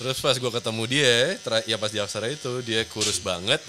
[0.00, 3.60] Terus pas gue ketemu dia, tra- ya pas di Aksara itu dia kurus banget,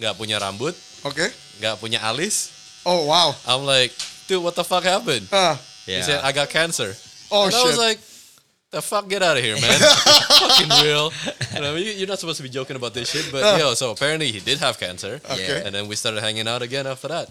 [0.00, 0.72] nggak punya rambut,
[1.04, 1.28] Oke.
[1.60, 2.48] nggak punya alis.
[2.88, 3.36] Oh wow.
[3.44, 3.92] I'm like,
[4.26, 5.28] dude, what the fuck happened?
[5.28, 5.60] Ah.
[5.84, 6.06] He Yeah.
[6.06, 6.96] said, I got cancer.
[7.28, 7.84] Oh, and I was shit.
[7.84, 8.00] like,
[8.72, 9.76] the fuck, get out of here, man.
[10.40, 11.12] Fucking real.
[11.52, 13.92] You know, you- you're not supposed to be joking about this shit, but yo, so
[13.92, 15.20] apparently he did have cancer.
[15.28, 15.60] Okay.
[15.60, 17.28] And then we started hanging out again after that.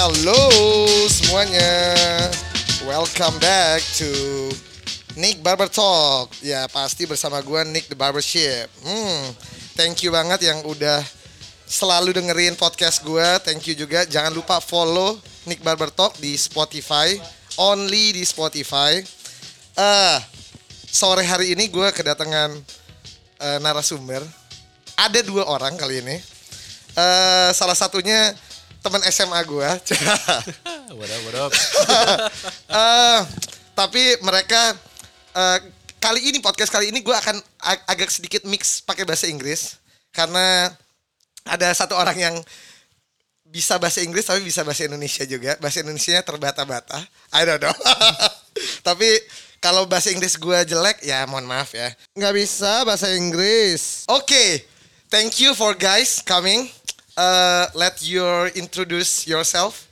[0.00, 0.48] Halo
[1.12, 1.92] semuanya.
[2.88, 4.08] Welcome back to
[5.12, 6.32] Nick Barber Talk.
[6.40, 8.72] Ya pasti bersama gua Nick the Barbership.
[8.80, 9.28] Hmm,
[9.76, 11.04] thank you banget yang udah
[11.68, 13.44] selalu dengerin podcast gua.
[13.44, 14.08] Thank you juga.
[14.08, 17.20] Jangan lupa follow Nick Barber Talk di Spotify.
[17.60, 19.04] Only di Spotify.
[19.76, 20.18] Eh,
[20.88, 22.56] sore hari ini gua kedatangan
[23.36, 24.24] eh, narasumber.
[24.96, 26.16] Ada dua orang kali ini.
[26.96, 28.32] Eh, salah satunya
[28.80, 29.76] teman SMA gua.
[30.98, 31.52] what up, what up?
[32.70, 33.20] Eh,
[33.74, 34.78] tapi mereka
[35.34, 35.58] eh,
[36.00, 39.76] kali ini podcast kali ini gue akan ag- agak sedikit mix pakai bahasa Inggris
[40.14, 40.70] karena
[41.44, 42.36] ada satu orang yang
[43.50, 45.58] bisa bahasa Inggris tapi bisa bahasa Indonesia juga.
[45.58, 47.02] Bahasa Indonesia terbata-bata.
[47.34, 47.74] I don't know.
[48.88, 49.10] tapi
[49.58, 51.90] kalau bahasa Inggris gue jelek ya mohon maaf ya.
[52.16, 54.06] Nggak bisa bahasa Inggris.
[54.08, 54.64] Oke,
[55.10, 56.70] thank you for guys coming.
[57.20, 59.86] Uh, let you introduce yourself.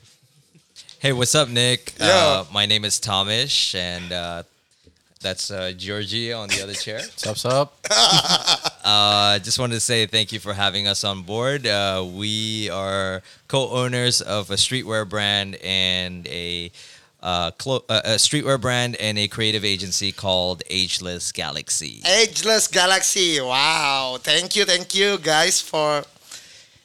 [0.97, 1.93] Hey, what's up, Nick?
[1.99, 2.07] Yeah.
[2.07, 4.41] Uh, my name is Tomish, and uh,
[5.21, 7.01] that's uh, Georgie on the other chair.
[7.23, 7.77] What's up?
[8.81, 11.67] Uh, just wanted to say thank you for having us on board.
[11.67, 16.71] Uh, we are co-owners of a streetwear brand and a
[17.21, 22.01] uh, clo- uh, a streetwear brand and a creative agency called Ageless Galaxy.
[22.03, 23.39] Ageless Galaxy.
[23.39, 24.17] Wow.
[24.19, 26.03] Thank you, thank you guys for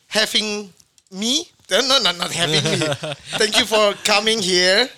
[0.09, 0.70] having
[1.10, 1.47] me.
[1.70, 2.81] Uh, No, no, not having me.
[3.41, 4.88] Thank you for coming here.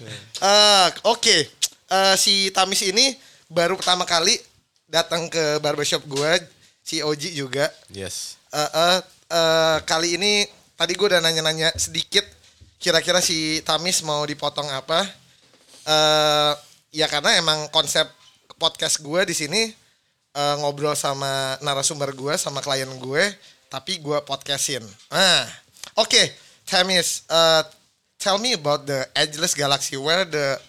[0.42, 1.46] Uh, Oke,
[1.86, 3.14] Uh, si Tamis ini
[3.46, 4.34] baru pertama kali
[4.90, 6.32] datang ke barbershop gue.
[6.82, 7.70] Si Oji juga.
[7.94, 8.42] Yes.
[8.50, 8.98] Uh, uh,
[9.30, 12.26] uh, kali ini tadi gue udah nanya-nanya sedikit.
[12.82, 15.06] Kira-kira si Tamis mau dipotong apa?
[15.86, 16.52] Eh,
[16.98, 18.10] ya karena emang konsep
[18.58, 19.70] podcast gue di sini
[20.34, 23.24] eh, ngobrol sama narasumber gue, sama klien gue,
[23.70, 24.82] tapi gue podcastin.
[25.10, 25.46] Ah,
[25.96, 26.34] oke,
[26.66, 27.62] Tamis, uh,
[28.18, 29.96] tell me about the Ageless Galaxy.
[29.96, 30.60] Where the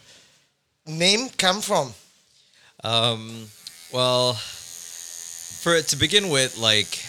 [0.85, 1.93] name come from?
[2.83, 3.47] Um,
[3.91, 7.01] well, for to begin with, like,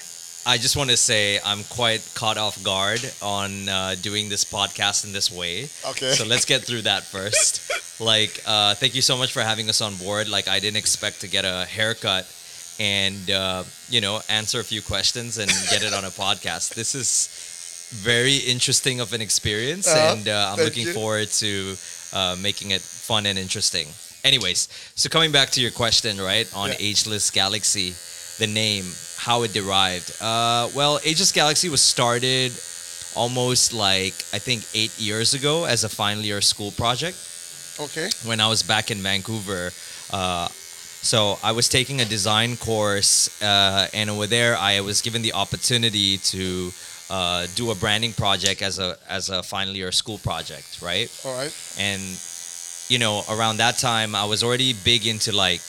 [0.46, 5.04] I just want to say I'm quite caught off guard on uh, doing this podcast
[5.04, 5.68] in this way.
[5.84, 6.12] Okay.
[6.12, 7.60] So let's get through that first.
[8.00, 10.28] like, uh, thank you so much for having us on board.
[10.28, 12.24] Like, I didn't expect to get a haircut
[12.78, 16.74] and uh, you know answer a few questions and get it on a podcast.
[16.74, 17.28] This is
[18.02, 20.12] very interesting of an experience, Uh-huh.
[20.14, 20.92] and uh, I'm Thank looking you.
[20.92, 21.76] forward to
[22.12, 23.88] uh, making it fun and interesting.
[24.24, 26.76] Anyways, so coming back to your question, right, on Yeah.
[26.90, 27.94] Ageless Galaxy,
[28.38, 28.84] the name,
[29.16, 30.10] how it derived.
[30.20, 32.52] Uh, well, Ageless Galaxy was started
[33.14, 37.16] almost like I think eight years ago as a final year school project
[37.80, 38.10] Okay.
[38.24, 39.72] when I was back in Vancouver.
[40.10, 40.48] Uh,
[41.02, 45.32] so I was taking a design course, uh, and over there I was given the
[45.32, 46.72] opportunity to
[47.10, 51.10] uh, do a branding project as a as a final year school project, right?
[51.24, 51.54] All right.
[51.78, 52.02] And
[52.88, 55.60] you know, around that time I was already big into like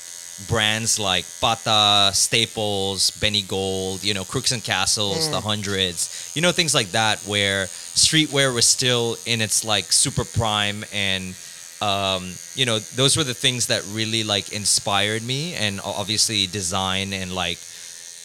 [0.47, 6.51] brands like Patta, Staples, Benny Gold, you know, Crooks and Castles, the hundreds, you know,
[6.51, 11.35] things like that where streetwear was still in its like super prime and
[11.81, 17.13] um, you know, those were the things that really like inspired me and obviously design
[17.13, 17.57] and like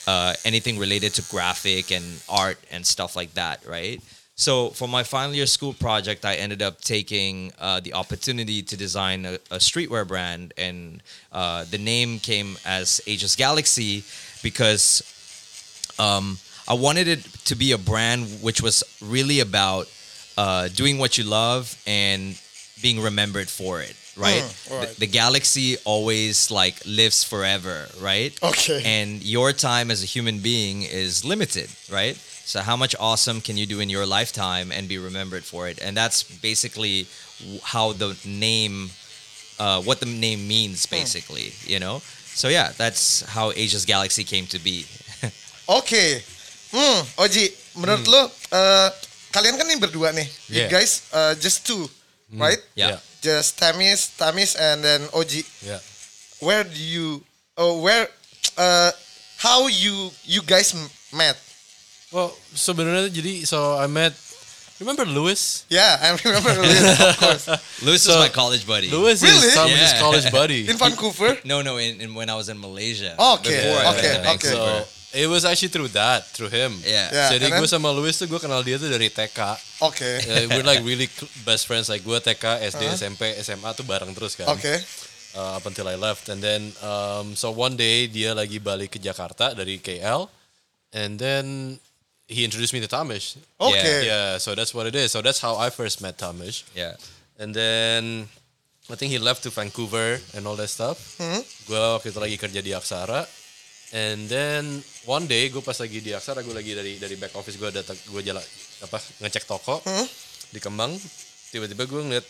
[0.06, 4.02] uh, anything related to graphic and art and stuff like that, right?
[4.36, 8.76] So for my final year school project, I ended up taking uh, the opportunity to
[8.76, 11.00] design a, a streetwear brand, and
[11.30, 14.02] uh, the name came as Ageless Galaxy
[14.42, 15.02] because
[16.00, 19.88] um, I wanted it to be a brand which was really about
[20.36, 22.36] uh, doing what you love and
[22.80, 24.42] being remembered for it, right?
[24.42, 24.88] Mm, alright.
[24.90, 28.36] the, the galaxy always like lives forever, right?
[28.42, 28.82] Okay.
[28.84, 32.16] And your time as a human being is limited, right?
[32.44, 35.80] So how much awesome can you do in your lifetime and be remembered for it?
[35.82, 37.06] And that's basically
[37.62, 38.90] how the name,
[39.58, 42.00] uh, what the name means, basically, you know.
[42.34, 44.84] So yeah, that's how Ageless Galaxy came to be.
[45.80, 46.20] okay.
[46.74, 48.90] Hmm, Oji, menurut lo eh,
[49.30, 50.26] kalian kan ini berdua nih.
[50.50, 51.86] You guys uh, just two,
[52.32, 52.58] right?
[52.74, 52.88] Yeah.
[52.88, 52.98] Yeah.
[53.20, 55.44] just Tamis, Tamis, and then OG.
[55.64, 55.80] Yeah.
[56.40, 57.24] Where do you?
[57.56, 58.08] Oh, where?
[58.56, 58.92] Uh,
[59.38, 60.72] how you you guys
[61.12, 61.36] met?
[62.12, 64.12] Well, sebenarnya jadi so I met
[64.78, 65.64] remember Lewis?
[65.72, 67.44] Yeah, I remember Lewis, of course.
[67.80, 68.90] Lewis So- is my college buddy.
[68.92, 69.48] Lewis Really?
[69.48, 70.02] is Thomas's Yeah.
[70.02, 70.68] college buddy.
[70.68, 71.38] In Vancouver.
[71.48, 73.16] No, no, in, in when I was in Malaysia.
[73.40, 74.52] Okay, Before I went okay, okay.
[74.52, 74.60] So
[75.14, 76.74] it was actually through that, through him.
[76.82, 77.08] Yeah.
[77.08, 77.30] Yeah.
[77.38, 79.38] Jadi gue sama Lewis tuh gue kenal dia tuh dari TK.
[79.80, 80.14] Okay.
[80.26, 81.06] Uh, we're like really
[81.46, 81.86] best friends.
[81.86, 82.44] Like gue TK,
[82.74, 84.50] SD, SMP, SMA tuh bareng terus kan.
[84.58, 84.82] Okay.
[85.34, 89.02] Uh, up until I left, and then um, so one day dia lagi balik ke
[89.02, 90.30] Jakarta dari KL,
[90.94, 91.74] and then
[92.30, 93.34] he introduced me to Tamish.
[93.58, 94.06] Okay.
[94.06, 95.10] Yeah, so that's what it is.
[95.10, 96.62] So that's how I first met Tamish.
[96.78, 96.94] Yeah.
[97.34, 98.30] And then
[98.86, 101.18] I think he left to Vancouver and all that stuff.
[101.18, 101.42] Hmm.
[101.66, 103.26] Gue waktu itu lagi kerja di Aksara.
[103.94, 107.54] And then one day gue pas lagi di Aksara, gue lagi dari dari back office
[107.54, 108.42] gue datang, gue jalan
[108.82, 110.06] apa ngecek toko Hmm.
[110.50, 110.90] di Kemang.
[111.48, 112.26] Tiba-tiba gue ngeliat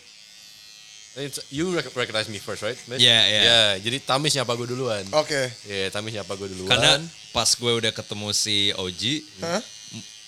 [1.15, 2.75] It's, you rec- recognize me first, right?
[2.91, 2.99] Mitch?
[2.99, 3.43] Yeah, yeah.
[3.47, 4.99] Yeah, jadi Tamis nyapa gue duluan.
[5.23, 5.47] Okay.
[5.63, 6.67] Iya, Tamis nyapa gue duluan.
[6.67, 6.99] Karena
[7.31, 9.61] pas gue udah ketemu si OG, Huh?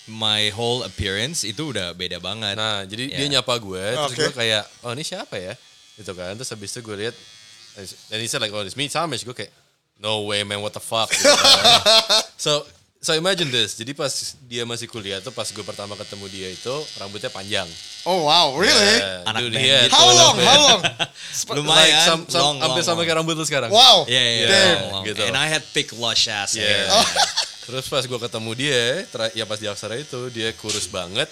[0.08, 2.56] my whole appearance itu udah beda banget.
[2.56, 3.32] Nah, jadi dia Yeah.
[3.36, 4.20] nyapa gue, terus Oke.
[4.24, 5.52] gue kayak, oh ini siapa ya?
[6.00, 6.32] Gitu kan.
[6.34, 7.16] Terus habis itu gue lihat,
[8.08, 9.28] and he said like, oh it's me, Tamish.
[9.28, 9.52] Gue kayak,
[9.98, 11.10] no way man, what the fuck.
[11.14, 11.66] Gitu kan.
[12.38, 12.62] so,
[12.98, 13.74] so imagine this.
[13.74, 14.10] Jadi pas
[14.46, 17.66] dia masih kuliah tuh, pas gue pertama ketemu dia itu, rambutnya panjang.
[18.06, 18.72] Oh wow, really?
[18.98, 19.98] Yeah, Anak dude, he had gitu.
[19.98, 20.36] How long?
[20.38, 20.46] it.
[20.48, 20.80] How long?
[21.50, 23.06] Lumayan, Like, some, some, long, hampir long, sama long.
[23.06, 23.70] kayak rambut lu sekarang.
[23.74, 24.06] Wow.
[24.06, 24.62] Yeah, yeah, Damn.
[24.64, 25.04] long, long.
[25.04, 25.20] Gitu.
[25.26, 26.88] And I had thick lush ass Yeah.
[26.88, 27.04] hair.
[27.68, 29.04] Terus pas gue ketemu dia,
[29.36, 31.28] ya pas di Aksara itu, dia kurus banget.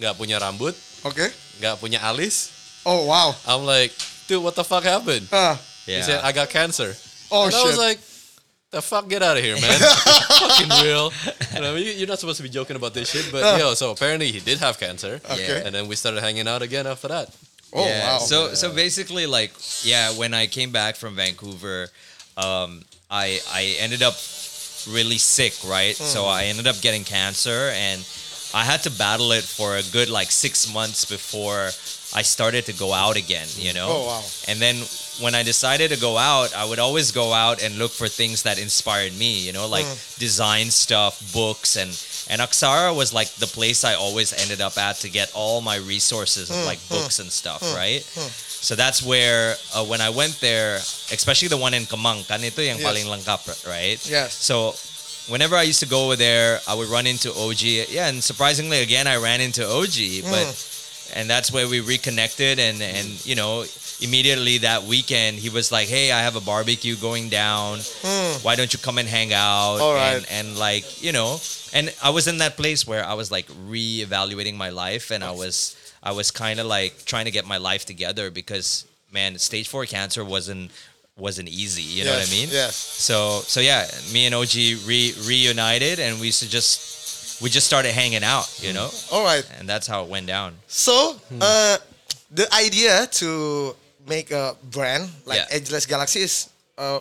[0.00, 0.72] Nggak punya rambut,
[1.04, 1.28] Okay.
[1.60, 2.48] nggak punya alis.
[2.88, 3.36] Oh wow.
[3.44, 3.92] I'm like,
[4.24, 5.28] dude, what the fuck happened?
[5.28, 5.54] Uh,
[5.84, 6.06] He Yeah.
[6.06, 6.94] said, I got cancer.
[7.32, 7.78] Oh and I was shit.
[7.80, 7.98] like,
[8.70, 9.78] the fuck, get out of here, man.
[9.80, 11.12] Fucking real.
[11.54, 13.90] You know, you- you're not supposed to be joking about this shit, but yo, so
[13.90, 15.20] apparently he did have cancer.
[15.30, 15.62] Okay.
[15.64, 17.28] And then we started hanging out again after that.
[17.74, 18.06] oh yeah.
[18.14, 18.18] wow.
[18.18, 19.52] So so basically, like,
[19.82, 21.88] yeah, when I came back from Vancouver,
[22.36, 24.14] um, I I ended up
[24.88, 25.94] really sick, right?
[25.96, 26.28] So Hmm.
[26.38, 28.00] I ended up getting cancer, and
[28.54, 31.70] I had to battle it for a good like six months before
[32.14, 33.48] I started to go out again.
[33.56, 33.88] You know.
[33.88, 34.22] Oh, wow.
[34.48, 34.76] And then
[35.20, 38.42] when I decided to go out, I would always go out and look for things
[38.42, 39.40] that inspired me.
[39.40, 40.18] You know, like mm.
[40.18, 41.90] design stuff, books, and
[42.30, 45.76] and Aksara was like the place I always ended up at to get all my
[45.76, 46.90] resources of mm, like mm.
[46.90, 48.02] books and stuff, right?
[48.62, 50.76] So that's where uh, when I went there,
[51.10, 52.86] especially the one in Kemang, kan ito yung Yes.
[52.86, 53.98] paling langkap, right?
[54.06, 54.38] Yes.
[54.38, 54.72] So
[55.26, 57.90] whenever I used to go over there, I would run into OG.
[57.90, 60.46] Yeah, and surprisingly again I ran into OG, but
[61.14, 63.64] and that's where we reconnected and and you know
[64.00, 67.78] immediately that weekend he was like hey i have a barbecue going down.
[68.02, 68.42] Hmm.
[68.44, 69.78] Why don't you come and hang out?
[69.80, 70.16] All right.
[70.16, 71.38] and, and like you know
[71.72, 75.30] and i was in that place where i was like re-evaluating my life and i
[75.30, 79.68] was i was kind of like trying to get my life together because man stage
[79.68, 80.70] four cancer wasn't
[81.16, 82.48] wasn't easy you know what i mean?
[82.50, 82.74] Yes.
[82.74, 84.54] so so yeah, me and OG
[84.86, 87.01] re- reunited, and we used to just
[87.42, 89.44] we just started hanging out, you know, All right.
[89.58, 90.54] and that's how it went down.
[90.68, 91.76] So, uh,
[92.30, 93.74] the idea to
[94.08, 95.56] make a brand like Yeah.
[95.58, 96.48] Ageless Galaxy is
[96.78, 97.00] uh,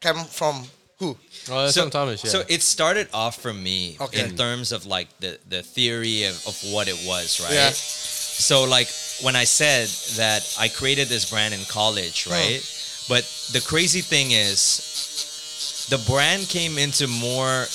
[0.00, 0.66] came from
[0.98, 1.16] who?
[1.50, 2.30] Oh, that's so, from Thomas, yeah.
[2.30, 4.20] so it started off from me Okay.
[4.20, 7.54] in terms of like the the theory of, of what it was, right?
[7.54, 7.70] Yeah.
[7.72, 8.88] So like
[9.22, 12.32] when I said that I created this brand in college, Hmm.
[12.32, 12.62] right?
[13.08, 17.66] But the crazy thing is the brand came into more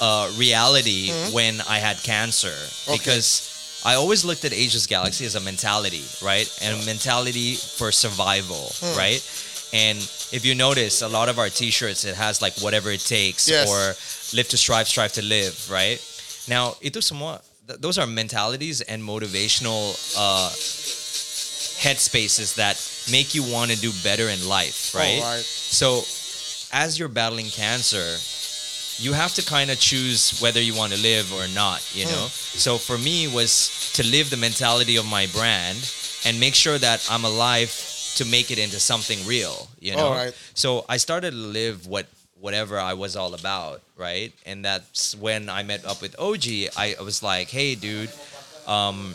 [0.00, 2.54] uh, reality when I had cancer.
[2.88, 2.98] Okay.
[2.98, 6.48] because I always looked at Ageless Galaxy as a mentality, right?
[6.62, 8.96] And a mentality for survival, Hmm.
[8.96, 9.22] right?
[9.72, 9.98] And
[10.32, 13.68] if you notice, a lot of our T-shirts it has like whatever it takes Yes.
[13.68, 13.94] or
[14.36, 16.00] live to strive, strive to live, right?
[16.48, 20.48] Now, ito semua, th- those are mentalities and motivational uh,
[21.84, 22.76] headspaces that
[23.10, 25.20] make you want to do better in life, right?
[25.22, 25.44] Right.
[25.44, 26.04] So,
[26.72, 28.16] as you're battling cancer,
[28.98, 32.26] you have to kind of choose whether you want to live or not, you know?
[32.28, 35.78] So, for me, was to live the mentality of my brand
[36.24, 37.70] and make sure that I'm alive
[38.16, 40.10] to make it into something real, you know?
[40.54, 42.06] So, I started to live what
[42.40, 44.32] whatever I was all about, right?
[44.44, 46.44] And that's when I met up with OG.
[46.76, 48.10] I, I was like, hey, dude,
[48.66, 49.14] um,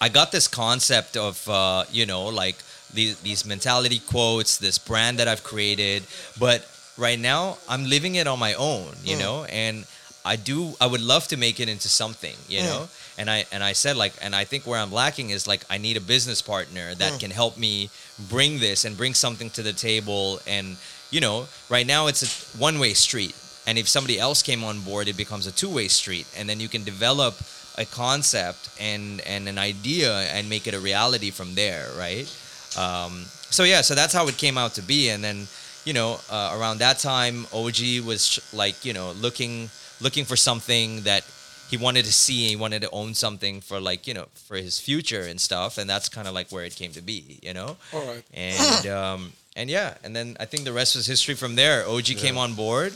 [0.00, 2.56] I got this concept of uh, you know like
[2.94, 6.04] these these mentality quotes, this brand that I've created,
[6.38, 6.66] but
[6.98, 9.20] right now I'm living it on my own, you mm.
[9.20, 9.86] know, and
[10.24, 12.80] I do I would love to make it into something, you know.
[12.82, 13.20] Mm.
[13.20, 15.78] And I and I said like and I think where I'm lacking is like I
[15.78, 17.20] need a business partner that mm.
[17.20, 17.90] can help me
[18.28, 20.40] bring this and bring something to the table.
[20.46, 20.76] And
[21.10, 23.34] you know, right now it's a one-way street.
[23.66, 26.26] And if somebody else came on board, it becomes a two-way street.
[26.36, 27.34] And then you can develop
[27.78, 32.28] a concept and and an idea and make it a reality from there, right?
[32.76, 35.48] Um, so yeah, so that's how it came out to be, and then
[35.88, 37.80] you know uh, around that time, OG
[38.10, 39.70] was sh- like you know looking
[40.06, 41.22] looking for something that
[41.70, 44.78] he wanted to see he wanted to own something for like you know for his
[44.88, 45.78] future and stuff.
[45.78, 47.70] And that's kind of like where it came to be you know?
[47.94, 48.24] All right.
[48.34, 51.78] and um, and yeah and then i think the rest was history from there.
[51.88, 52.92] Og came on board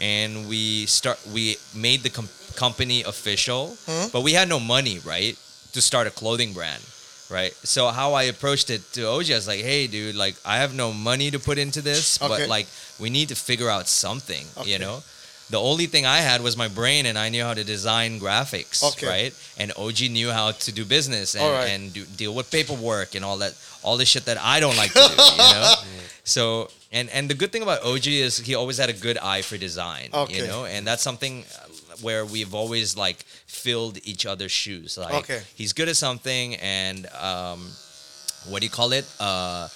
[0.00, 3.62] and we start we made the com- company official.
[4.12, 5.36] But we had no money right
[5.72, 6.82] to start a clothing brand
[7.38, 10.56] right so how i approached it to og i was like hey dude like i
[10.62, 12.28] have no money to put into this Okay.
[12.32, 12.66] but like
[13.02, 14.70] we need to figure out something Okay.
[14.72, 14.96] you know
[15.54, 18.78] the only thing I had was my brain, and I knew how to design graphics,
[18.90, 19.06] Okay.
[19.14, 19.32] right?
[19.60, 21.68] And OG knew how to do business and, All right.
[21.72, 23.52] and do, deal with paperwork and all that,
[23.84, 25.74] all the shit that I don't like to do, you know.
[26.36, 26.42] So,
[26.96, 29.56] and and the good thing about OG is he always had a good eye for
[29.68, 30.34] design, Okay.
[30.36, 31.44] you know, and that's something
[32.02, 34.96] where we've always like filled each other's shoes.
[34.98, 35.42] Like Okay.
[35.54, 37.70] he's good at something, and um,
[38.48, 39.06] what do you call it?
[39.20, 39.68] Uh,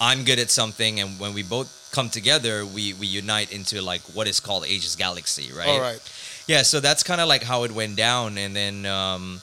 [0.00, 4.00] I'm good at something, and when we both come together, we we unite into like
[4.14, 5.68] what is called Ageless Galaxy, right?
[5.68, 6.00] All right.
[6.46, 9.40] Yeah, so that's kind of like how it went down, and then um,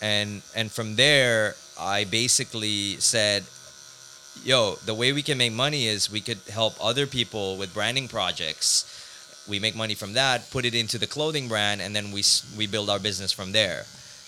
[0.00, 3.44] and and from there, I basically said,
[4.42, 8.08] "Yo, the way we can make money is we could help other people with branding
[8.08, 8.84] projects.
[9.48, 12.22] We make money from that, put it into the clothing brand, and then we
[12.56, 13.84] we build our business from there."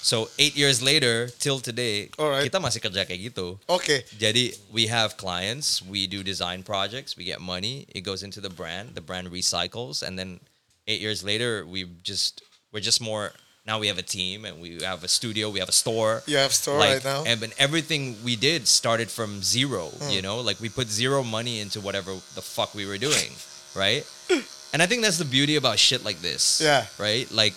[0.06, 2.46] So eight years later, till today, Alright.
[2.46, 3.58] kita masih kerja kayak gitu.
[3.66, 4.06] Okay.
[4.14, 8.52] Jadi we have clients, we do design projects, we get money, it goes into the
[8.52, 10.38] brand, the brand recycles, and then
[10.87, 12.38] eight years later we just
[12.70, 13.35] we're just more
[13.66, 16.23] now we have a team and we have a studio, we have a store.
[16.30, 17.26] You have store like right now.
[17.26, 20.14] and, and everything we did started from zero, Hmm.
[20.14, 20.38] you know?
[20.38, 23.35] Like we put zero money into whatever the fuck we were doing,
[23.75, 24.06] right?
[24.73, 26.61] and I think that's the beauty about shit like this.
[26.62, 26.87] Yeah.
[26.99, 27.30] Right?
[27.30, 27.54] Like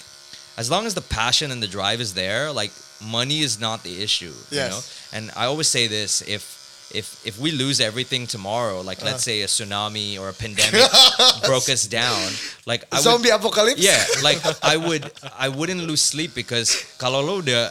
[0.58, 4.01] as long as the passion and the drive is there, like money is not the
[4.04, 4.34] issue.
[4.51, 4.72] You Yes.
[4.72, 4.82] know?
[5.18, 6.58] And I always say this: if
[6.94, 9.30] if if we lose everything tomorrow, like let's Uh.
[9.30, 10.82] say a tsunami or a pandemic
[11.46, 12.18] broke us down,
[12.66, 13.80] like I would, Zombie apocalypse.
[13.82, 15.06] yeah, like I would
[15.38, 17.70] I wouldn't lose sleep because kalau lo udah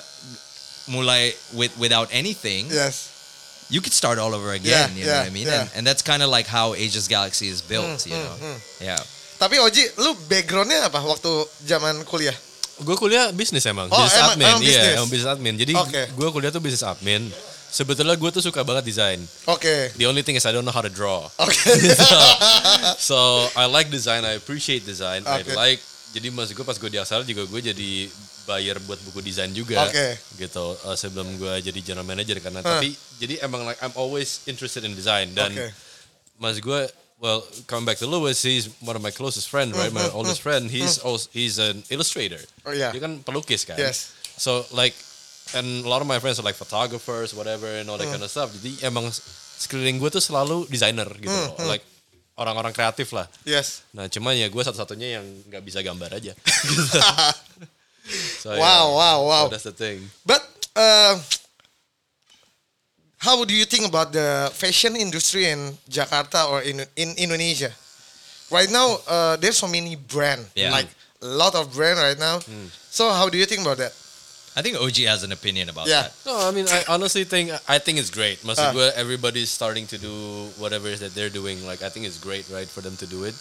[0.89, 3.67] mulai with without anything, Yes.
[3.69, 4.91] you could start all over again.
[4.95, 5.47] Yeah, you know yeah, what I mean?
[5.47, 5.61] yeah.
[5.61, 7.85] And, and that's kind of like how Ageless Galaxy is built.
[7.85, 8.37] Mm, you mm, know?
[8.55, 8.59] Mm.
[8.81, 9.01] Yeah.
[9.39, 11.31] Tapi Oji, lu backgroundnya apa waktu
[11.63, 12.35] zaman kuliah?
[12.79, 14.47] Gue kuliah bisnis emang, Oh, bisnis admin.
[14.47, 14.83] emang bisnis?
[14.83, 15.55] Iya, emang bisnis admin.
[15.59, 16.03] Jadi Oke.
[16.11, 17.27] gue kuliah tuh bisnis admin.
[17.69, 19.21] Sebetulnya gue tuh suka banget desain.
[19.47, 19.93] Oke.
[19.95, 21.27] The only thing is I don't know how to draw.
[21.39, 21.55] Oke.
[22.99, 23.17] So
[23.55, 25.53] I like design, I appreciate design, Oke.
[25.53, 25.81] I like.
[26.09, 27.91] Jadi maksud gue pas gue di Aksara juga gue jadi
[28.49, 29.85] buyer buat buku desain juga.
[29.85, 30.17] Oke.
[30.41, 34.89] Gitu uh, sebelum gue jadi general manager karena tapi jadi emang like I'm always interested
[34.89, 35.69] in design dan Oke.
[36.41, 36.81] mas gue
[37.19, 39.91] well coming back to Lewis he's one of my closest friend right?
[39.91, 42.39] My oldest friend he's also he's an illustrator.
[42.63, 42.95] Oh, iya.
[42.95, 44.15] dia kan pelukis kan Yes.
[44.39, 44.95] so like
[45.55, 48.31] and a lot of my friends are like photographers whatever and all that kind of
[48.31, 48.53] stuff.
[48.55, 49.09] Jadi emang
[49.59, 51.57] sekeliling gue tuh selalu designer gitu loh.
[51.67, 51.83] like
[52.39, 53.27] orang-orang kreatif lah.
[53.43, 53.83] Yes.
[53.91, 56.33] nah cuman ya gue satu-satunya yang nggak bisa gambar aja.
[58.41, 59.45] So, Wow, wow, wow.
[59.45, 60.09] so that's the thing.
[60.25, 60.41] But
[60.73, 61.21] uh,
[63.19, 67.71] how do you think about the fashion industry in Jakarta or in in Indonesia?
[68.51, 70.73] Right now, uh, there's so many brand, Yeah.
[70.73, 70.89] like
[71.21, 72.41] a lot of brand right now.
[72.41, 72.73] Hmm.
[72.89, 73.93] So how do you think about that?
[74.57, 76.09] I think OG has an opinion about Yeah.
[76.09, 76.13] that.
[76.27, 78.43] No, I mean, I honestly think I think it's great.
[78.43, 81.63] Maksud gue, everybody's starting to do whatever it is that they're doing.
[81.63, 83.37] Like, I think it's great, right, for them to do it.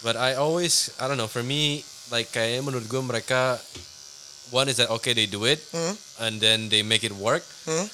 [0.00, 1.28] But I always, I don't know.
[1.28, 3.58] For me, like, kayaknya menurut gue mereka,
[4.54, 5.92] one is that okay they do it, Hmm.
[6.22, 7.42] and then they make it work.
[7.66, 7.90] Hmm.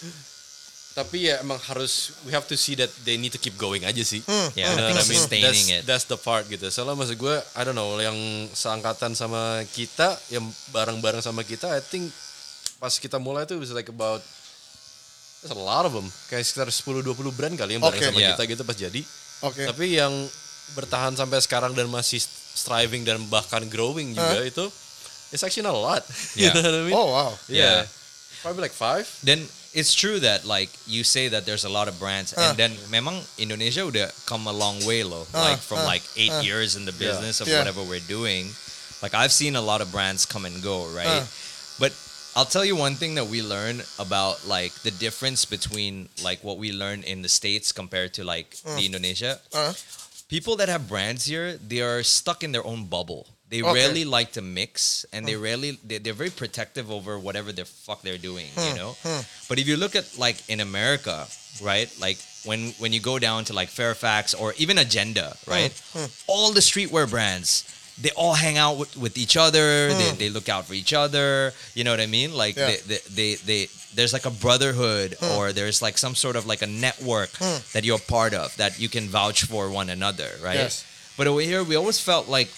[0.92, 4.04] Tapi ya emang harus we have to see that they need to keep going aja
[4.04, 4.20] sih.
[4.28, 4.52] Hmm.
[4.52, 5.16] Yeah, what I mean?
[5.24, 5.82] sustaining that's, it.
[5.88, 6.68] That's the part gitu.
[6.68, 8.16] Soalnya maksud gue, I don't know, yang
[8.52, 12.12] seangkatan sama kita, yang bareng-bareng sama kita, I think
[12.76, 14.20] pas kita mulai tuh was like about
[15.40, 16.06] there's a lot of them.
[16.28, 18.08] Kayak sekitar 10-20 brand kali yang bareng Oke.
[18.12, 18.36] sama Yeah.
[18.36, 19.02] kita gitu pas jadi.
[19.42, 19.66] Okay.
[19.72, 20.12] Tapi yang
[20.76, 22.20] bertahan sampai sekarang dan masih
[22.52, 24.64] striving dan bahkan growing juga itu
[25.32, 26.04] it's actually not a lot.
[26.38, 26.52] Yeah.
[26.52, 26.94] you know what I mean?
[26.94, 27.30] Oh wow.
[27.48, 27.88] yeah.
[28.44, 29.08] Probably like five.
[29.24, 29.42] Then
[29.74, 32.50] it's true that like you say that there's a lot of brands, Ah.
[32.50, 35.26] and then memang Indonesia udah come a long way loh.
[35.34, 36.40] Ah, like from ah, like eight ah.
[36.44, 36.98] years in the Yeah.
[37.12, 37.58] business of Yeah.
[37.60, 38.52] whatever we're doing.
[39.02, 41.26] Like I've seen a lot of brands come and go, right?
[41.80, 41.90] But
[42.36, 46.56] I'll tell you one thing that we learned about like the difference between like what
[46.56, 49.40] we learned in the states compared to like the Indonesia.
[49.52, 49.74] Uh,
[50.32, 53.28] People that have brands here, they are stuck in their own bubble.
[53.52, 53.84] They Okay.
[53.84, 55.42] rarely like to mix, and they hmm.
[55.42, 58.48] rarely they, they're very protective over whatever the fuck they're doing.
[58.56, 58.76] You hmm.
[58.80, 58.96] know.
[59.04, 59.20] Hmm.
[59.46, 61.28] But if you look at like in America,
[61.60, 61.92] right?
[62.00, 62.16] Like
[62.48, 65.72] when when you go down to like Fairfax or even Agenda, right?
[66.26, 67.68] All the streetwear brands,
[68.00, 69.92] they all hang out with, with each other.
[69.92, 71.52] They, they look out for each other.
[71.74, 72.32] You know what I mean?
[72.34, 72.68] Like Yeah.
[72.68, 76.62] they, they, they, they there's like a brotherhood or there's like some sort of like
[76.62, 77.32] a network
[77.74, 80.56] that you're part of that you can vouch for one another, right?
[80.56, 80.86] Yes.
[81.18, 82.48] But over here, we always felt like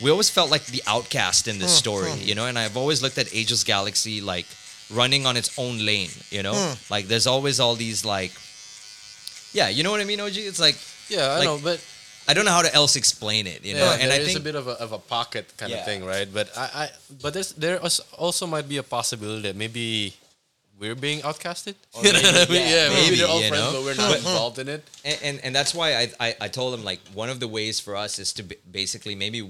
[0.00, 2.28] we always felt like the outcast in this hmm, story, hmm.
[2.28, 2.46] you know.
[2.46, 4.46] And I've always looked at Ageless Galaxy like
[4.92, 6.54] running on its own lane, you know.
[6.54, 6.92] Hmm.
[6.92, 8.32] Like there's always all these like,
[9.52, 10.36] yeah, you know what I mean, OG.
[10.36, 10.76] It's like
[11.08, 11.84] Yeah, I Like, know, but
[12.28, 13.84] I don't know how to else explain it, you know.
[13.84, 15.78] yeah, and there I is think a bit of a, of a pocket kind Yeah.
[15.78, 16.28] of thing, right?
[16.32, 16.88] But I, I
[17.20, 20.14] but there's there is- also might be a possibility that maybe
[20.80, 21.74] we're being outcasted.
[21.94, 22.62] Or You know what I maybe- mean?
[22.62, 23.72] yeah, yeah, maybe, maybe, they're all you friends, know?
[23.74, 24.82] but we're not involved in it.
[25.04, 27.76] and, and and that's why I, I I told him like one of the ways
[27.84, 29.40] for us is to b- basically maybe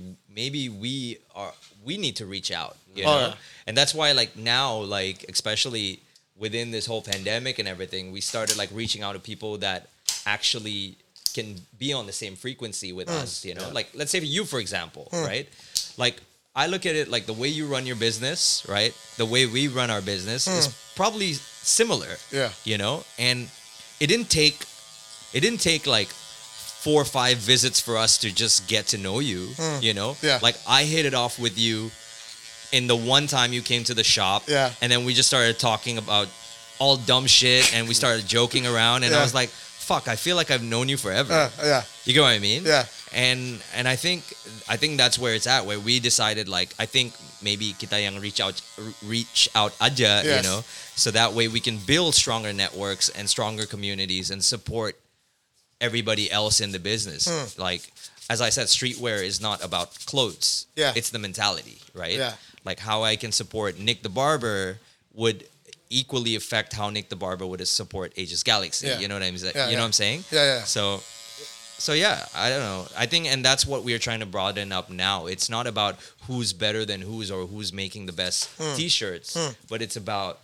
[0.40, 1.52] maybe we are
[1.88, 3.34] we need to reach out you Oh, know yeah.
[3.66, 5.88] and that's why like now like especially
[6.44, 9.80] within this whole pandemic and everything we started like reaching out to people that
[10.26, 10.96] actually
[11.36, 13.22] can be on the same frequency with Hmm.
[13.22, 15.46] us you know like let's say for you for example right
[16.04, 16.16] like
[16.54, 19.68] I look at it like the way you run your business right the way we
[19.68, 22.36] run our business is probably similar Hmm.
[22.36, 22.50] Yeah.
[22.64, 23.48] you know and
[24.00, 24.64] it didn't take
[25.32, 29.20] it didn't take like four or five visits for us to just get to know
[29.20, 29.48] you
[29.80, 30.26] you know Hmm.
[30.26, 30.38] Yeah.
[30.42, 31.90] like i hit it off with you
[32.72, 34.72] in the one time you came to the shop Yeah.
[34.82, 36.28] and then we just started talking about
[36.80, 40.34] all dumb shit and we started joking around and i was like fuck i feel
[40.36, 41.82] like i've known you forever Uh, yeah.
[42.04, 42.64] you get what I mean?
[42.64, 42.84] Yeah.
[43.12, 44.22] And and I think
[44.68, 45.66] I think that's where it's at.
[45.66, 47.12] Where we decided like I think
[47.42, 48.60] maybe kita yang reach out
[49.04, 50.62] reach out aja, you know,
[50.94, 54.96] so that way we can build stronger networks and stronger communities and support
[55.80, 57.26] everybody else in the business.
[57.26, 57.60] Hmm.
[57.60, 57.90] Like
[58.30, 60.66] as I said, streetwear is not about clothes.
[60.76, 60.92] Yeah.
[60.94, 62.16] It's the mentality, right?
[62.16, 62.34] Yeah.
[62.64, 64.78] Like how I can support Nick the Barber
[65.14, 65.44] would
[65.90, 68.86] equally affect how Nick the Barber would support Ageless Galaxy.
[68.86, 69.00] Yeah.
[69.00, 69.54] You know what I'm saying?
[69.56, 69.80] Yeah, you know yeah.
[69.80, 70.24] what I'm saying?
[70.30, 70.62] Yeah, yeah.
[70.62, 71.02] So,
[71.80, 72.84] so yeah, I don't know.
[72.92, 75.24] I think, and that's what we're trying to broaden up now.
[75.26, 75.96] It's not about
[76.28, 78.76] who's better than who's or who's making the best Hmm.
[78.76, 79.32] T-shirts,
[79.72, 80.38] but it's about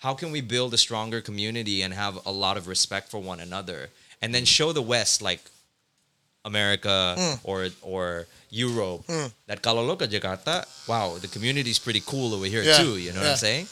[0.00, 3.38] how can we build a stronger community and have a lot of respect for one
[3.38, 3.92] another,
[4.24, 5.44] and then show the West like
[6.44, 7.34] America Hmm.
[7.44, 8.06] or or
[8.50, 9.02] Europe
[9.50, 12.96] that kalau lo ke Jakarta, wow, the community is pretty cool over here Yeah, too.
[12.96, 13.66] You know what I'm saying?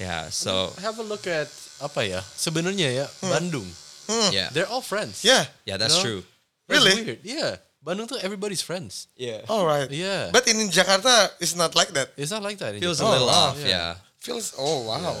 [0.00, 0.32] Yeah.
[0.32, 1.46] So Have a look at
[1.84, 2.20] apa ya?
[2.34, 3.68] Sebenarnya ya, Bandung.
[4.06, 4.30] Hmm.
[4.32, 5.22] yeah, They're all friends.
[5.22, 5.28] Hmm.
[5.28, 5.44] Yeah.
[5.64, 6.02] yeah, that's No?
[6.02, 6.20] true.
[6.68, 6.94] That's Really?
[7.04, 7.20] weird.
[7.24, 7.56] Yeah.
[7.84, 9.08] Bandung tuh everybody's friends.
[9.16, 9.44] Yeah.
[9.48, 9.84] All right.
[9.92, 10.32] Yeah.
[10.32, 12.16] But in Jakarta, it's not like that.
[12.16, 12.72] It's not like that.
[12.74, 13.12] in Feels a Japan.
[13.20, 13.48] little oh, wow.
[13.52, 13.60] off.
[13.60, 14.00] Yeah.
[14.24, 14.56] Feels.
[14.56, 15.12] Oh wow.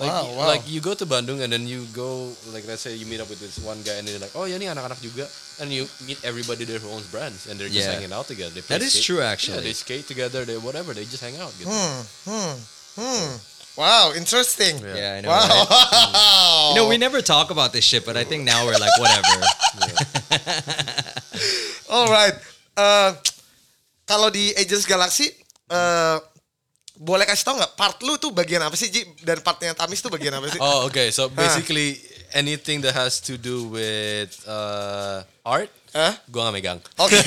[0.00, 0.46] Like, Wow, wow.
[0.48, 3.28] like you go to Bandung and then you go like let's say you meet up
[3.28, 5.28] with this one guy and then you're like oh yeah ini anak-anak juga
[5.60, 8.00] and you meet everybody there who owns brands and they're just Yeah.
[8.00, 8.48] hanging out together.
[8.50, 9.60] They play That is skate- true, Yeah, actually.
[9.60, 10.48] they skate together.
[10.48, 10.96] They whatever.
[10.96, 11.52] They just hang out.
[11.54, 11.68] Gitu.
[13.80, 14.12] Wow.
[14.12, 14.76] Interesting.
[14.84, 15.00] Yeah.
[15.00, 15.32] Yeah, I know.
[15.32, 15.40] Wow.
[15.40, 16.68] right?
[16.70, 19.40] You know, we never talk about this shit, but I think now we're like, whatever.
[21.96, 22.36] All right.
[22.76, 23.16] Uh,
[24.04, 25.32] kalau di Ageless Galaxy,
[25.72, 26.20] uh,
[27.00, 29.08] boleh kasih tau nggak part lu tuh bagian apa sih Ji?
[29.24, 30.60] Dan partnya Tamis tuh bagian apa sih?
[30.60, 31.08] Oh, okay.
[31.08, 31.96] So basically
[32.36, 36.14] anything that has to do with uh, art, Hah?
[36.26, 36.78] gua gak megang.
[36.96, 37.18] Oke.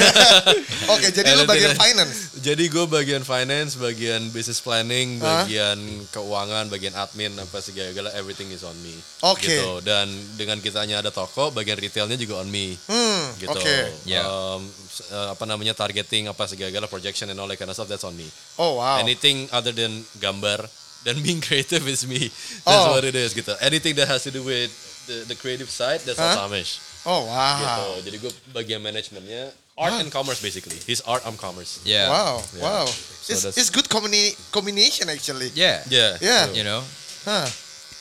[0.93, 2.39] Oke, jadi lu bagian finance.
[2.39, 5.43] Jadi gue bagian finance, bagian business planning, Hah?
[5.43, 8.95] bagian keuangan, bagian admin apa segala everything is on me.
[9.21, 9.47] Oke.
[9.51, 9.79] Gitu.
[9.81, 12.75] Dan dengan kitanya ada toko, bagian retailnya juga on me.
[12.87, 13.51] Hmm, Gitu.
[13.51, 13.77] oke.
[14.03, 14.23] Yeah.
[14.23, 14.63] Um,
[15.11, 18.15] uh, apa namanya targeting apa segala projection and all that kind of stuff that's on
[18.15, 18.27] me.
[18.55, 18.99] Oh wow.
[18.99, 20.63] Anything other than gambar
[21.03, 22.31] dan being creative is me.
[22.63, 22.95] That's Oh.
[22.95, 23.51] what it is gitu.
[23.59, 24.71] Anything that has to do with
[25.03, 26.39] the, the creative side that's Huh?
[26.39, 26.79] on Tamish.
[27.05, 27.59] Oh wow.
[27.59, 27.83] Gitu.
[28.07, 30.77] Jadi gue bagian manajemennya art and commerce basically.
[30.87, 31.81] He's art, I'm commerce.
[31.83, 32.07] Yeah.
[32.07, 32.35] Wow.
[32.55, 32.63] Yeah.
[32.63, 32.85] Wow.
[32.87, 35.51] So it's, that's- it's good combina- combination actually.
[35.57, 35.83] Yeah.
[35.89, 36.15] Yeah.
[36.21, 36.47] Yeah.
[36.53, 36.81] You know?
[37.25, 37.47] Huh.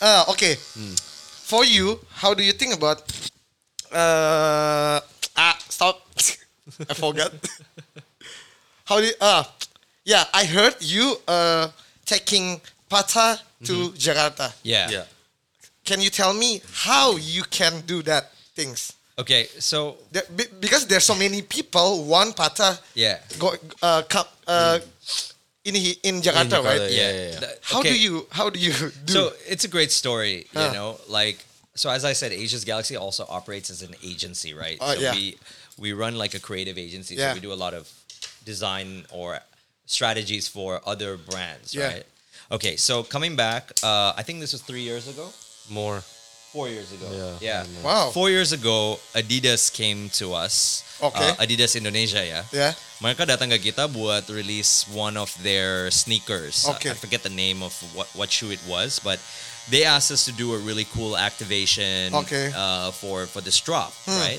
[0.02, 0.54] Uh, okay.
[0.78, 0.94] Hmm.
[1.48, 3.02] For you, how do you think about?
[3.90, 5.00] Uh,
[5.36, 6.00] ah, stop.
[6.90, 7.32] I forgot.
[8.88, 9.44] how do you, uh,
[10.04, 11.68] yeah, I heard you uh
[12.06, 14.52] taking Patta to Jakarta.
[14.62, 14.90] Yeah.
[14.90, 15.04] Yeah.
[15.84, 18.92] Can you tell me how you can do that things?
[19.18, 23.18] Okay, so, There, be- because there's so many people one Patta yeah.
[23.38, 24.78] go uh, come, uh
[25.64, 26.90] in he- in Jakarta, Jakarta, right?
[26.90, 27.38] yeah, yeah, yeah.
[27.38, 27.90] Th- How okay.
[27.92, 28.72] do you how do you
[29.04, 29.12] do?
[29.12, 30.72] So it's a great story, you Huh.
[30.72, 30.98] know.
[31.08, 31.38] Like
[31.74, 34.78] so, as I said, Ageless Galaxy also operates as an agency, right?
[34.80, 35.12] Oh, so yeah.
[35.14, 35.36] we
[35.78, 37.14] we run like a creative agency.
[37.14, 37.30] Yeah.
[37.30, 37.86] So we do a lot of
[38.44, 39.38] design or
[39.86, 41.86] strategies for other brands, Yeah.
[41.92, 42.06] right?
[42.50, 45.30] Okay, so coming back, uh, I think this was three years ago,
[45.70, 46.02] More.
[46.52, 47.08] Four years ago.
[47.40, 47.64] Yeah.
[47.64, 47.82] yeah.
[47.82, 48.10] Wow.
[48.12, 50.84] Four years ago, Adidas came to us.
[51.02, 51.30] Okay.
[51.32, 52.44] Uh, Adidas Indonesia, ya.
[52.52, 52.72] yeah.
[53.02, 56.68] Mereka datang ke kita buat release one of their sneakers.
[56.68, 56.90] I- Okay.
[56.92, 59.18] I forget the name of what, what shoe it was, but
[59.72, 62.50] they asked us to do a really cool activation Okay.
[62.52, 62.58] Hmm.
[62.58, 64.38] uh, for for this drop, right?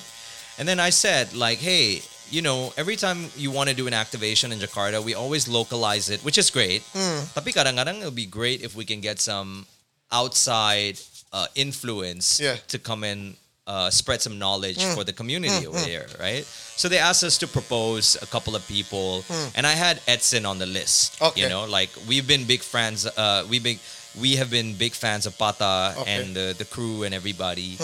[0.61, 3.93] And then I said like, hey, you know, every time you want to do an
[3.95, 6.83] activation in Jakarta, we always localize it, which is great.
[6.93, 7.25] Hmm.
[7.35, 9.65] Tapi kadang-kadang it'll be great if we can get some
[10.11, 10.99] outside
[11.33, 12.55] uh, influence Yeah.
[12.67, 16.43] to come and uh, spread some knowledge for the community over here, right?
[16.75, 19.23] So they asked us to propose a couple of people,
[19.55, 21.21] and I had Edson on the list.
[21.21, 21.41] Okay.
[21.41, 23.05] You know, like we've been big fans.
[23.05, 23.79] Uh, we big
[24.19, 26.11] we have been big fans of Patta Okay.
[26.21, 27.77] and the, the crew and everybody.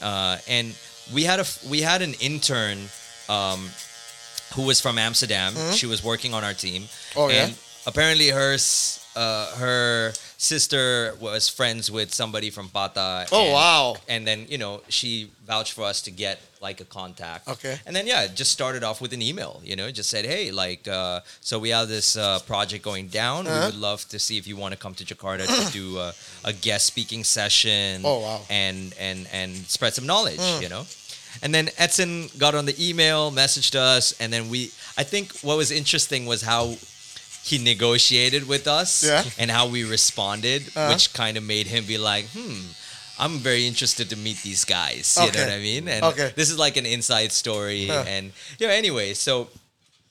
[0.00, 0.74] Uh, and
[1.12, 2.78] we had a we had an intern
[3.28, 3.68] um,
[4.54, 5.54] who was from Amsterdam.
[5.72, 6.84] She was working on our team.
[7.16, 7.50] Oh, yeah?
[7.86, 13.26] apparently her s- uh, her sister was friends with somebody from Patta.
[13.32, 13.96] Oh, and- wow.
[14.08, 17.46] And then you know she vouched for us to get like a contact.
[17.48, 17.78] Okay.
[17.86, 19.60] And then yeah, it just started off with an email.
[19.62, 23.46] You know, just said, hey, like, uh, so we have this uh, project going down.
[23.46, 23.60] Uh-huh.
[23.60, 26.14] We would love to see if you want to come to Jakarta to do a,
[26.44, 28.02] a guest speaking session.
[28.04, 28.40] Oh, wow.
[28.48, 30.40] And and and spread some knowledge.
[30.40, 30.62] Mm.
[30.62, 30.84] You know.
[31.42, 34.70] And then Edson got on the email, messaged us, and then we.
[34.96, 36.76] I think what was interesting was how
[37.44, 39.20] he negotiated with us Yeah.
[39.36, 40.88] and how we responded, Uh-huh.
[40.88, 42.72] which kind of made him be like, hmm.
[43.20, 45.14] I'm very interested to meet these guys.
[45.20, 45.86] You know what I mean?
[45.86, 46.32] And Okay.
[46.34, 47.86] this is like an inside story.
[47.86, 48.02] Huh.
[48.08, 49.52] And yeah, anyway, so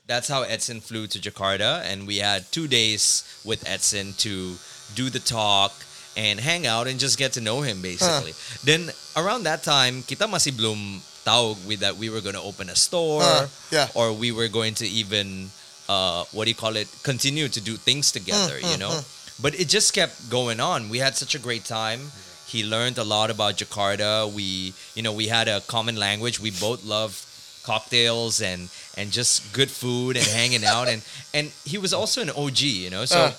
[0.07, 4.55] that's how Edson flew to Jakarta, and we had two days with Edson to
[4.95, 5.73] do the talk
[6.15, 8.31] and hang out and just get to know him basically.
[8.63, 12.75] Then around that time, kita masih belum tahu that we were going to open a
[12.77, 13.87] store Huh, yeah.
[13.95, 15.51] or we were going to even
[15.89, 19.01] uh, what do you call it continue to do things together, you know?
[19.41, 20.89] But it just kept going on.
[20.89, 22.11] We had such a great time.
[22.47, 24.31] He learned a lot about Jakarta.
[24.31, 26.39] We, you know, we had a common language.
[26.39, 27.25] We both love
[27.63, 31.01] cocktails and and just good food and hanging out and
[31.33, 33.05] and he was also an OG, you know.
[33.05, 33.31] So Uh.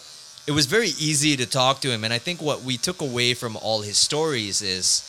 [0.47, 3.35] it was very easy to talk to him and I think what we took away
[3.35, 5.03] from all his stories is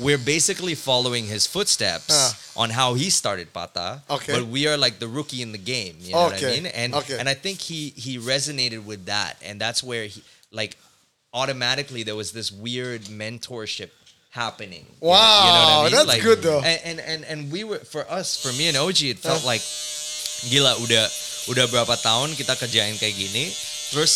[0.00, 2.32] we're basically following his footsteps Uh.
[2.66, 4.00] on how he started Patta.
[4.08, 4.32] Okay.
[4.32, 6.66] But we are like the rookie in the game, you know what I Okay, mean?
[6.72, 7.20] And okay.
[7.20, 10.76] and I think he he resonated with that and that's where he like
[11.32, 13.90] automatically there was this weird mentorship
[14.30, 14.86] happening.
[15.02, 15.92] You know- Wow, you know what I mean?
[15.92, 16.62] that's like, good though.
[16.62, 19.62] And, and and and we were for us, for me and OG, it felt like
[20.50, 21.04] gila udah
[21.52, 23.50] udah berapa tahun kita kerjain kayak gini.
[23.90, 24.12] Terus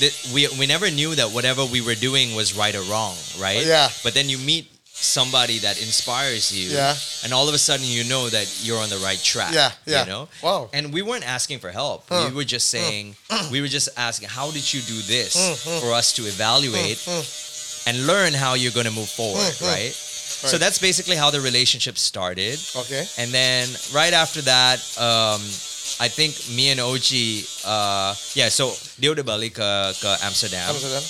[0.00, 3.64] that we we never knew that whatever we were doing was right or wrong, right?
[3.64, 3.88] Yeah.
[4.04, 4.66] But then you meet
[4.98, 6.96] somebody that inspires you, Yeah.
[7.22, 9.52] and all of a sudden you know that you're on the right track.
[9.52, 10.00] Yeah, yeah.
[10.04, 10.28] You know.
[10.42, 10.70] Wow.
[10.72, 12.06] And we weren't asking for help.
[12.08, 12.28] Huh.
[12.30, 13.14] We were just saying,
[13.52, 15.36] we were just asking, how did you do this
[15.80, 16.98] for us to evaluate
[17.86, 19.92] and learn how you're going to move forward, Mm, right?
[19.92, 22.58] So that's basically how the relationship started.
[22.74, 23.06] Okay.
[23.18, 25.40] And then right after that, um,
[26.00, 27.08] I think me and OG,
[27.64, 28.70] uh, yeah, so
[29.00, 30.68] dia udah balik ke, ke Amsterdam.
[30.68, 31.04] Amsterdam.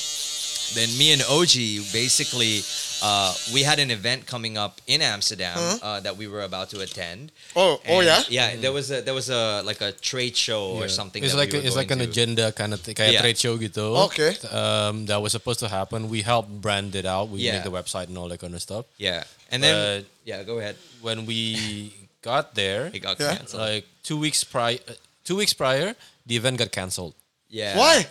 [0.74, 1.54] Then me and OG
[1.94, 2.58] basically,
[3.00, 6.80] uh, we had an event coming up in Amsterdam uh, that we were about to
[6.82, 7.30] attend.
[7.54, 8.50] Oh, oh And, yeah.
[8.50, 8.56] yeah.
[8.58, 11.22] There was a there was a like a trade show or something.
[11.22, 12.10] It's that like we a, it's like an to.
[12.10, 13.22] agenda kind of thing, kayak Yeah.
[13.22, 13.94] trade show gitu.
[14.10, 14.34] Okay.
[14.50, 16.10] Um, that was supposed to happen.
[16.10, 17.30] We helped brand it out.
[17.30, 17.62] We Yeah.
[17.62, 18.90] make the website and all that kind of stuff.
[18.98, 19.22] Yeah,
[19.54, 20.74] and then But- yeah, go ahead.
[20.98, 21.94] When we
[22.26, 23.38] got there, It got Yeah.
[23.38, 23.62] canceled.
[23.62, 24.82] like two weeks prior,
[25.22, 25.94] two weeks prior,
[26.26, 27.14] the event got canceled.
[27.46, 27.78] yeah.
[27.78, 28.02] Why?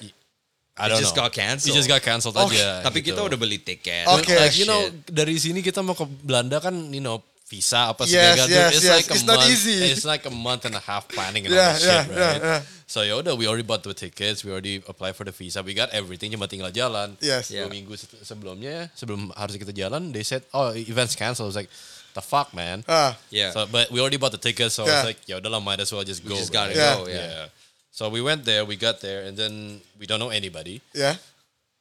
[0.76, 1.24] I It don't just know.
[1.28, 1.72] got canceled.
[1.72, 2.60] It just got canceled Okay.
[2.60, 2.84] aja.
[2.84, 3.16] Tapi gitu.
[3.16, 4.12] kita udah beli tiket.
[4.20, 4.36] Okay.
[4.36, 5.08] Like, you know, Shit.
[5.08, 8.84] dari sini kita mau ke Belanda kan, you know, visa apa Yes, segala yes, It's
[8.84, 8.92] yes.
[9.00, 9.54] like a It's not month.
[9.56, 9.78] easy.
[9.88, 12.20] It's like a month and a half planning and Yeah, all that yeah, shit, yeah,
[12.28, 12.42] right?
[12.44, 12.62] yeah.
[12.92, 15.96] So yaudah, we already bought the tickets, we already applied for the visa, we got
[15.96, 17.16] everything, cuma tinggal jalan.
[17.24, 17.54] Yes.
[17.56, 17.72] Dua Yeah.
[17.72, 21.48] minggu se- sebelumnya, sebelum harus kita jalan, they said, oh, event's canceled.
[21.48, 21.72] I was like,
[22.16, 22.84] the fuck, man.
[22.88, 23.52] Ah, Yeah.
[23.52, 24.96] So, but we already bought the tickets, so I Yeah.
[24.98, 26.36] was like, yo, udahlah, might as well just go.
[26.36, 26.98] just gotta right?
[26.98, 27.48] go, yeah.
[27.92, 31.16] So we went there, we got there, and then we don't know anybody, yeah.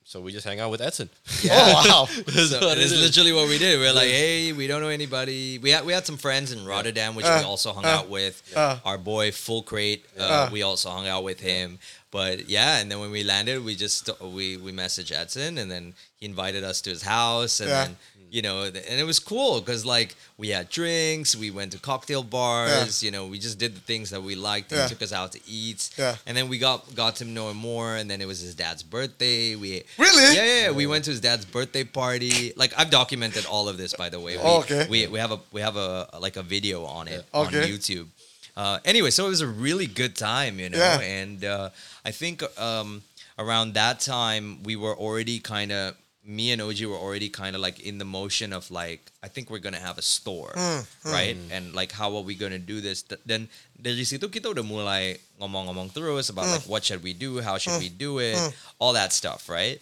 [0.04, 1.08] so we just hang out with Edson.
[1.50, 2.06] Oh wow.
[2.30, 3.02] So what it is it is.
[3.06, 3.80] literally what we did.
[3.80, 5.58] We are like, hey, we don't know anybody.
[5.58, 8.08] We had we had some friends in Rotterdam, which we Uh, also hung uh, out
[8.10, 8.36] with.
[8.54, 8.78] uh.
[8.84, 10.48] Our boy Full Crate, uh, Uh.
[10.54, 11.78] we also hung out with him.
[12.14, 15.94] But yeah, and then when we landed, we just we we messaged Edson, and then
[16.20, 17.82] he invited us to his house, and Yeah.
[17.84, 17.96] then
[18.34, 20.10] you know, and it was cool because like
[20.42, 24.06] we had drinks, we went to cocktail bars, you know, we just did the things
[24.10, 24.72] that we liked.
[24.72, 24.88] and Yeah.
[24.88, 26.16] Took us out to eat, Yeah.
[26.26, 28.82] and then we got got to know him more, and then it was his dad's
[28.96, 29.54] birthday.
[29.62, 29.70] We
[30.04, 30.22] Really?
[30.36, 30.70] yeah, yeah, yeah.
[30.80, 32.52] We went to his dad's birthday party.
[32.62, 34.32] Like I've documented all of this, by the way.
[34.36, 34.84] We, Oh, okay.
[34.94, 35.90] We we have a we have a
[36.26, 37.40] like a video on it Yeah.
[37.40, 38.08] on YouTube.
[38.56, 40.78] Uh, anyway, so it was a really good time, you know.
[40.78, 41.00] Yeah.
[41.20, 41.70] And uh,
[42.04, 43.02] I think um,
[43.44, 45.94] around that time we were already kind of
[46.24, 49.50] me and OG were already kind of like in the motion of like I think
[49.52, 50.80] we're gonna have a store, Hmm,
[51.12, 51.36] right?
[51.52, 53.02] And like how are we gonna do this?
[53.04, 56.56] Th- Then dari situ kita udah mulai ngomong-ngomong terus about Hmm.
[56.56, 58.40] like what should we do, how should we do it,
[58.80, 59.80] all that stuff, right?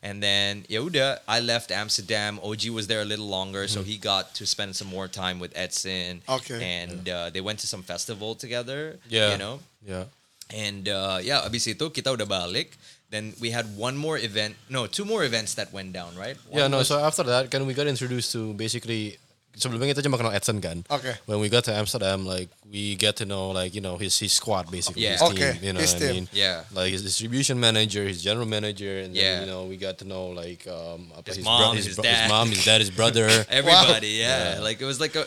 [0.00, 2.40] And then Yehuda, I left Amsterdam.
[2.40, 5.52] OG was there a little longer, so he got to spend some more time with
[5.52, 6.24] Edson.
[6.24, 6.56] Okay.
[6.56, 8.96] And uh, they went to some festival together.
[9.12, 9.36] Yeah.
[9.36, 9.60] You know.
[9.84, 10.08] Yeah.
[10.48, 12.72] And uh, yeah, abis itu kita udah balik.
[13.10, 14.54] Then we had one more event.
[14.68, 16.36] No, two more events that went down, right?
[16.48, 16.82] One Yeah, no.
[16.84, 19.18] So after that, can we got introduced to basically
[19.56, 20.84] sebelumnya kita cuma kenal Edson kan.
[20.88, 21.14] Okay.
[21.26, 24.32] When we got to Amsterdam, like we get to know like you know his his
[24.32, 25.02] squad basically.
[25.04, 25.18] Yeah.
[25.18, 26.26] His Okay, Team, you know his what I mean?
[26.32, 26.64] Yeah.
[26.72, 29.42] Like his distribution manager, his general manager, and Yeah.
[29.42, 31.96] then, you know we got to know like um apa, His bro- mom, his, his
[31.98, 32.28] bro- dad.
[32.30, 33.26] mom, his dad, his brother.
[33.50, 34.56] Everybody, yeah.
[34.56, 34.64] Yeah.
[34.64, 35.26] Like it was like a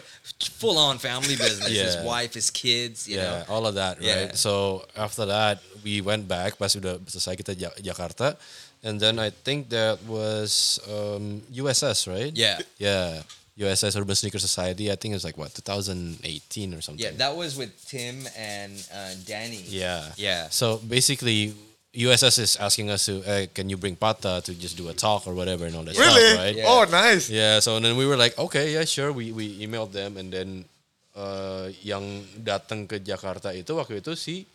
[0.58, 1.70] full on family business.
[1.70, 3.54] His wife, his kids, you yeah, know.
[3.54, 4.32] all of that, right?
[4.32, 4.40] Yeah.
[4.40, 8.40] So after that, we went back pas udah selesai kita Ja- Jakarta,
[8.82, 12.32] and then I think that was um, USS, right?
[12.32, 12.64] Yeah.
[12.80, 13.22] Yeah.
[13.60, 14.92] USS Urban Sneaker Society.
[14.92, 17.04] I think it was like what 2018 or something.
[17.04, 19.62] Yeah, that was with Tim and uh, Danny.
[19.68, 20.10] Yeah.
[20.18, 20.50] Yeah.
[20.50, 21.54] So basically,
[21.94, 25.28] USS is asking us to, uh, can you bring Patta to just do a talk
[25.28, 26.22] or whatever and all that Really?
[26.34, 26.56] stuff, right?
[26.56, 26.66] Yeah.
[26.66, 27.30] Oh, nice.
[27.30, 27.60] Yeah.
[27.60, 29.12] So and then we were like, okay, yeah, sure.
[29.14, 30.66] We we emailed them and then
[31.14, 34.50] uh, yang datang ke Jakarta itu waktu itu si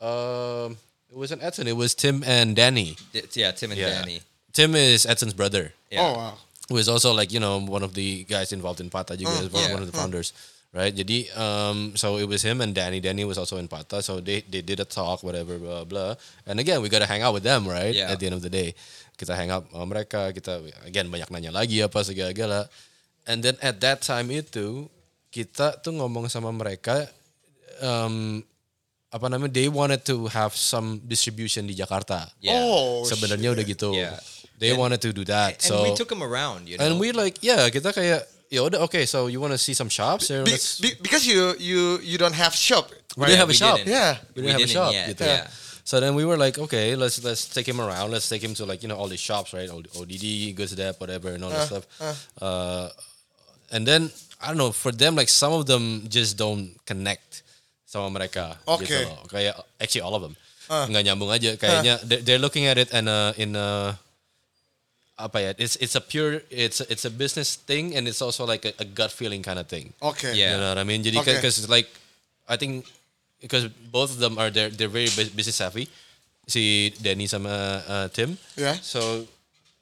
[0.00, 0.72] um,
[1.12, 2.96] it wasn't Edson, it was Tim and Danny.
[3.12, 4.00] D- yeah, Tim and Yeah.
[4.00, 4.24] Danny.
[4.56, 6.00] Tim is Edson's brother, Yeah.
[6.08, 6.34] Oh, wow.
[6.70, 9.50] Who is also like you know one of the guys involved in Pata juga, Mm,
[9.50, 9.74] one, yeah.
[9.74, 10.30] one of the founders,
[10.70, 10.94] right?
[10.94, 13.02] Jadi um, so it was him and Danny.
[13.02, 16.14] Danny was also in Pata, so they they did a talk, whatever, blah blah.
[16.46, 17.90] And again, we gotta hang out with them, right?
[17.90, 18.14] Yeah.
[18.14, 18.78] At the end of the day,
[19.18, 22.70] kita hang out sama mereka, kita again banyak nanya lagi apa segala-gala.
[23.26, 24.86] And then at that time itu
[25.34, 27.10] kita tuh ngomong sama mereka,
[27.82, 28.42] um,
[29.10, 29.50] apa namanya?
[29.50, 32.30] They wanted to have some distribution di Jakarta.
[32.38, 32.62] Yeah.
[32.62, 33.90] Oh, Sebenarnya udah gitu.
[33.90, 34.18] Yeah.
[34.60, 35.64] They And- wanted to do that.
[35.64, 36.84] And so we took him around, you know.
[36.84, 40.28] and we like, yeah, kita kayak, ya okay, so you want to see some shops?
[40.28, 40.44] Be-
[40.84, 42.92] be- because you you you don't have shop.
[43.16, 43.80] we didn't have a we shop.
[43.80, 43.88] didn't.
[43.88, 44.20] Yeah.
[44.36, 44.92] We We didn't have a didn't shop.
[44.92, 45.46] yet, yeah.
[45.82, 48.12] So then we were like, okay, let's let's take him around.
[48.12, 49.66] Let's take him to like you know all these shops, right?
[49.66, 51.84] O- ODD, Goods Dep, whatever, and all that uh, stuff.
[51.98, 52.14] Uh.
[52.44, 52.86] uh,
[53.72, 54.70] and then I don't know.
[54.70, 57.42] For them, like some of them just don't connect
[57.88, 58.54] sama mereka.
[58.68, 58.86] Okay.
[58.86, 59.24] Gitu loh.
[59.26, 60.36] Kayak actually all of them
[60.70, 60.86] uh.
[60.86, 61.56] nggak nyambung aja.
[61.58, 63.98] Kayaknya they're, they're looking at it and a in a
[65.20, 65.50] apa ya?
[65.60, 68.86] It's it's a pure it's it's a business thing and it's also like a, a
[68.88, 69.92] gut feeling kind of thing.
[70.00, 70.32] Okay.
[70.34, 70.56] Yeah.
[70.56, 71.04] You know what I mean?
[71.04, 71.36] Jadi Okay.
[71.36, 71.86] because like
[72.48, 72.88] I think
[73.38, 75.86] because both of them are they're they're very business savvy.
[76.48, 78.34] Si Danny sama uh, Tim.
[78.56, 78.74] Yeah.
[78.80, 79.28] So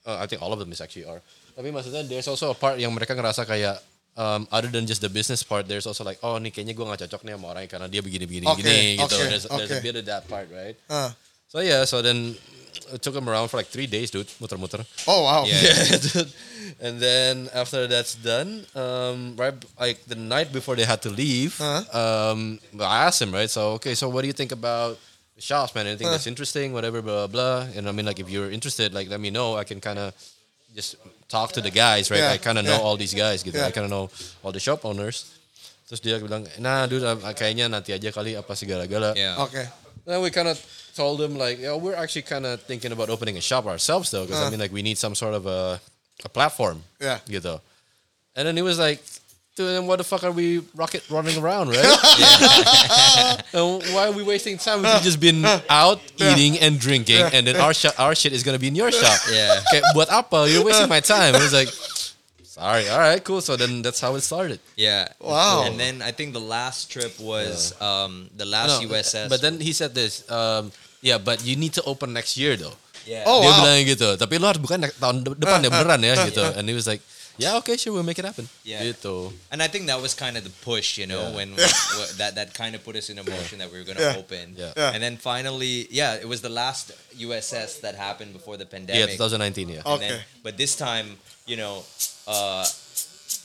[0.05, 1.23] uh, I think all of them is actually are.
[1.57, 3.81] Tapi maksudnya there's also a part yang mereka ngerasa kayak
[4.15, 7.09] um, other than just the business part, there's also like oh nih kayaknya gue gak
[7.09, 9.17] cocok nih sama orangnya karena dia begini begini Okay, begini gitu.
[9.17, 10.77] okay, There's, there's a bit of that part, right?
[10.87, 11.11] Uh,
[11.49, 12.37] So yeah, so then
[13.01, 14.85] took him around for like three days, dude, muter-muter.
[15.07, 15.45] oh wow.
[15.45, 15.61] Yeah.
[15.63, 16.33] Yeah, dude.
[16.81, 21.57] And then after that's done, um, right, like the night before they had to leave,
[21.61, 21.83] Uh-huh.
[22.33, 24.99] um, I asked him, right, so okay, so what do you think about
[25.35, 25.87] the shops, man?
[25.87, 26.17] Anything Uh.
[26.17, 27.65] that's interesting, whatever, blah blah.
[27.67, 27.73] blah.
[27.77, 29.57] And I mean, like, if you're interested, like, let me know.
[29.57, 30.13] I can kind of
[30.77, 30.97] just
[31.29, 32.21] talk to the guys, right?
[32.21, 32.85] Yeah, I kind of know yeah.
[32.85, 33.57] all these guys, gitu.
[33.59, 33.69] Yeah.
[33.69, 34.11] I kind of know
[34.45, 35.25] all the shop owners.
[35.89, 39.17] Terus dia bilang, nah, dude, uh, kayaknya nanti aja kali apa segala-gala.
[39.17, 39.41] yeah.
[39.41, 39.65] Okay.
[40.09, 40.57] Then we kind of
[40.97, 44.25] told him like, yeah, we're actually kind of thinking about opening a shop ourselves though,
[44.25, 44.51] because I Uh.
[44.51, 45.81] mean like we need some sort of a
[46.25, 46.81] a platform.
[46.99, 47.21] Yeah.
[47.29, 47.61] You know.
[48.35, 49.05] And then he was like,
[49.55, 51.85] dude, then what the fuck are we rocket running around, right?
[53.53, 54.81] and why are we wasting time?
[54.81, 58.59] We've just been out eating and drinking, and then our shop, our shit is gonna
[58.59, 59.21] be in your shop.
[59.31, 59.61] Yeah.
[59.69, 60.49] Okay, buat apa?
[60.49, 61.37] You're wasting my time.
[61.37, 61.69] I was like,
[62.59, 62.85] sorry.
[62.91, 63.41] All right, cool.
[63.41, 64.59] So then that's how it started.
[64.75, 65.07] Yeah.
[65.23, 65.63] Wow.
[65.65, 69.31] And then I think the last trip was um the last No, USS.
[69.31, 70.27] But then he said this.
[70.27, 72.75] Um, yeah, but you need to open next year though.
[73.07, 73.23] yeah.
[73.25, 73.63] Oh, dia wow.
[73.63, 74.09] bilang gitu.
[74.19, 76.43] Tapi lo harus bukan tahun depan ya Uh, uh, beneran ya uh, gitu.
[76.45, 76.59] uh.
[76.59, 77.01] And he was like,
[77.39, 78.51] yeah, okay, sure, we'll make it happen.
[78.67, 78.83] Yeah.
[78.83, 79.31] Gitu.
[79.55, 81.39] And I think that was kind of the push, you know, Yeah.
[81.39, 83.97] when wh- that that kind of put us in a motion that we were going
[83.97, 84.21] to Yeah.
[84.21, 84.59] open.
[84.59, 84.75] Yeah.
[84.75, 84.91] Yeah.
[84.93, 88.99] And then finally, yeah, it was the last USS that happened before the pandemic.
[88.99, 89.63] Yeah, pandemic.
[89.63, 89.81] 2019 ya.
[89.87, 90.19] Okay.
[90.19, 91.17] Then- but this time,
[91.47, 91.87] you know,
[92.29, 92.65] uh,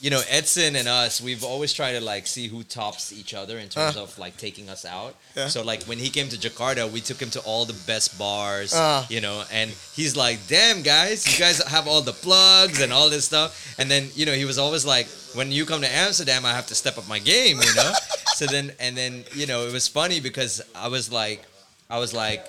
[0.00, 3.58] you know, Edson and us, we've always tried to like see who tops each other
[3.58, 4.02] in terms Uh.
[4.02, 5.14] of like taking us out.
[5.34, 5.48] Yeah.
[5.48, 8.74] So like when he came to Jakarta, we took him to all the best bars,
[8.74, 9.06] Uh.
[9.08, 13.08] you know, and he's like, "Damn guys, you guys have all the plugs and all
[13.08, 16.44] this stuff." And then you know he was always like, "When you come to Amsterdam,
[16.44, 17.92] I have to step up my game," you know.
[18.36, 21.40] so then and then you know it was funny because I was like,
[21.88, 22.44] I was like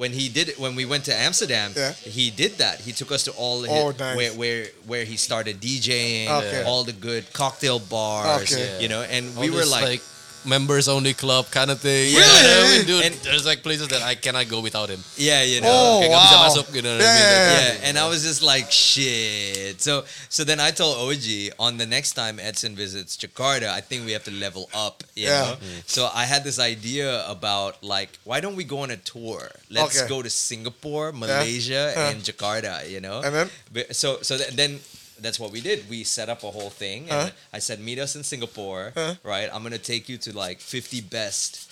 [0.00, 1.92] when he did when we went to Amsterdam, Yeah.
[1.92, 2.80] he did that.
[2.80, 4.16] He took us to all his, Oh, nice.
[4.16, 6.62] where where where he started DJing, Okay.
[6.64, 8.80] all the good cocktail bars, Okay.
[8.80, 10.00] you know, and All we were this, like,
[10.44, 12.14] members only club kind of thing.
[12.14, 12.16] Really?
[12.16, 14.88] You know what I mean, dude, And- there's like places that I cannot go without
[14.88, 15.02] him.
[15.16, 15.68] Yeah, you know.
[15.68, 16.44] Oh, Kayak nggak bisa wow.
[16.48, 17.28] masuk, you know what I Yeah, mean?
[17.28, 17.72] Like, yeah.
[17.80, 19.80] yeah, and I was just like, shit.
[19.80, 24.06] So, so then I told OG on the next time Edson visits Jakarta, I think
[24.06, 25.04] we have to level up.
[25.14, 25.40] You Yeah.
[25.40, 25.54] know?
[25.60, 25.78] Mm-hmm.
[25.86, 29.50] So I had this idea about like, why don't we go on a tour?
[29.68, 30.08] Let's Okay.
[30.08, 32.08] go to Singapore, Malaysia, Yeah.
[32.10, 32.88] and Jakarta.
[32.88, 33.20] You know.
[33.20, 33.48] And then?
[33.92, 34.80] So, so th- then.
[35.22, 35.88] That's what we did.
[35.88, 37.30] We set up a whole thing, and Huh?
[37.52, 39.14] I said, "Meet us in Singapore, Huh?
[39.22, 39.48] right?
[39.52, 41.66] I'm gonna take you to like 50 best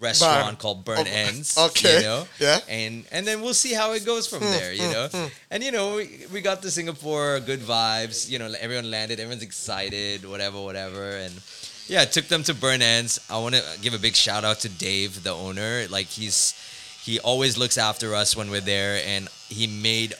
[0.00, 1.56] restaurant called Burnt Oh, Ends.
[1.56, 1.96] okay.
[1.98, 2.58] you know, Yeah.
[2.68, 5.26] and and then we'll see how it goes from hmm, there you hmm, know hmm.
[5.52, 9.44] and you know we, we got to singapore good vibes you know everyone landed everyone's
[9.44, 11.32] excited whatever whatever and
[11.86, 14.68] yeah took them to burnt ends i want to give a big shout out to
[14.68, 16.54] dave the owner like he's
[17.04, 20.14] he always looks after us when we're there and he made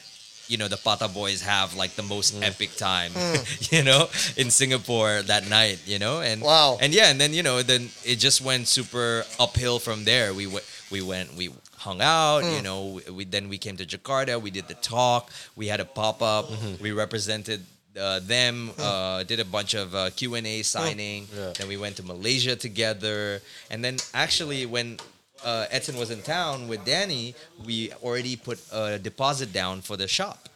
[0.47, 3.11] you know the Patta boys have like the most epic time
[3.71, 6.77] you know in singapore that night you know and Wow.
[6.81, 10.33] and yeah and then you know then it just went super uphill from there.
[10.33, 13.85] We went we went we hung out you know we, we then we came to
[13.85, 16.47] jakarta we did the talk we had a pop-up
[16.79, 17.59] we represented
[17.99, 21.51] uh, them uh, did a bunch of uh, q&a signing Yeah.
[21.59, 24.95] then we went to malaysia together and then actually when
[25.43, 30.07] uh, Edson was in town with Danny, we already put a deposit down for the
[30.07, 30.49] shop.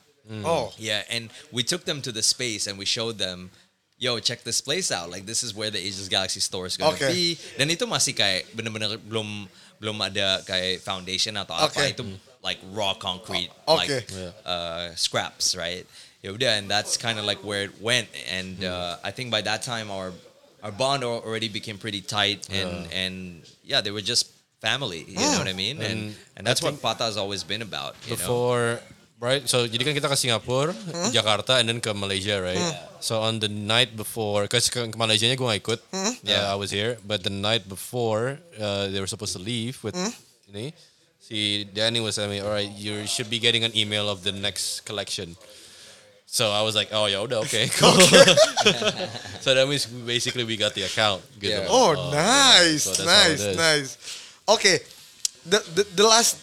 [0.43, 0.73] Oh.
[0.78, 3.50] Yeah, and we took them to the space and we showed them,
[3.97, 5.10] yo, check this place out.
[5.10, 7.13] Like this is where the Ageless Galaxy store is gonna Okay.
[7.13, 7.23] be.
[7.58, 9.47] Dan itu masih kayak bener-bener belum
[9.80, 11.95] belum ada kayak foundation atau apa Okay.
[11.95, 12.04] itu
[12.43, 14.04] like raw concrete Okay.
[14.04, 14.32] like Yeah.
[14.43, 15.88] uh, scraps, right?
[16.19, 18.10] Ya udah, and that's kind of like where it went.
[18.28, 20.12] And uh, I think by that time our
[20.60, 23.15] our bond already became pretty tight, and and
[23.63, 24.28] yeah, they were just
[24.62, 25.06] family.
[25.08, 25.78] You know what I mean?
[25.82, 27.96] And and, that's what Patta has always been about.
[28.06, 28.17] You know?
[28.17, 28.80] before
[29.17, 30.78] right so jadi kan kita ke Singapura
[31.10, 32.62] Jakarta and then ke Malaysia right
[33.02, 36.13] so on the night before because ke, ke Malaysia nya gue gak ikut Yeah.
[36.22, 39.98] yeah I was here but the night before uh, they were supposed to leave with
[40.54, 40.70] ini
[41.17, 44.30] si Danny was telling me all right you should be getting an email of the
[44.30, 45.34] next collection
[46.30, 47.98] so I was like oh ya udah okay cool
[49.43, 51.65] so that means basically we got the account gitu Yeah.
[51.65, 51.98] loh.
[51.98, 53.91] Oh, nice, so that's how it nice, nice.
[54.50, 54.80] Okay,
[55.46, 56.38] the, the the last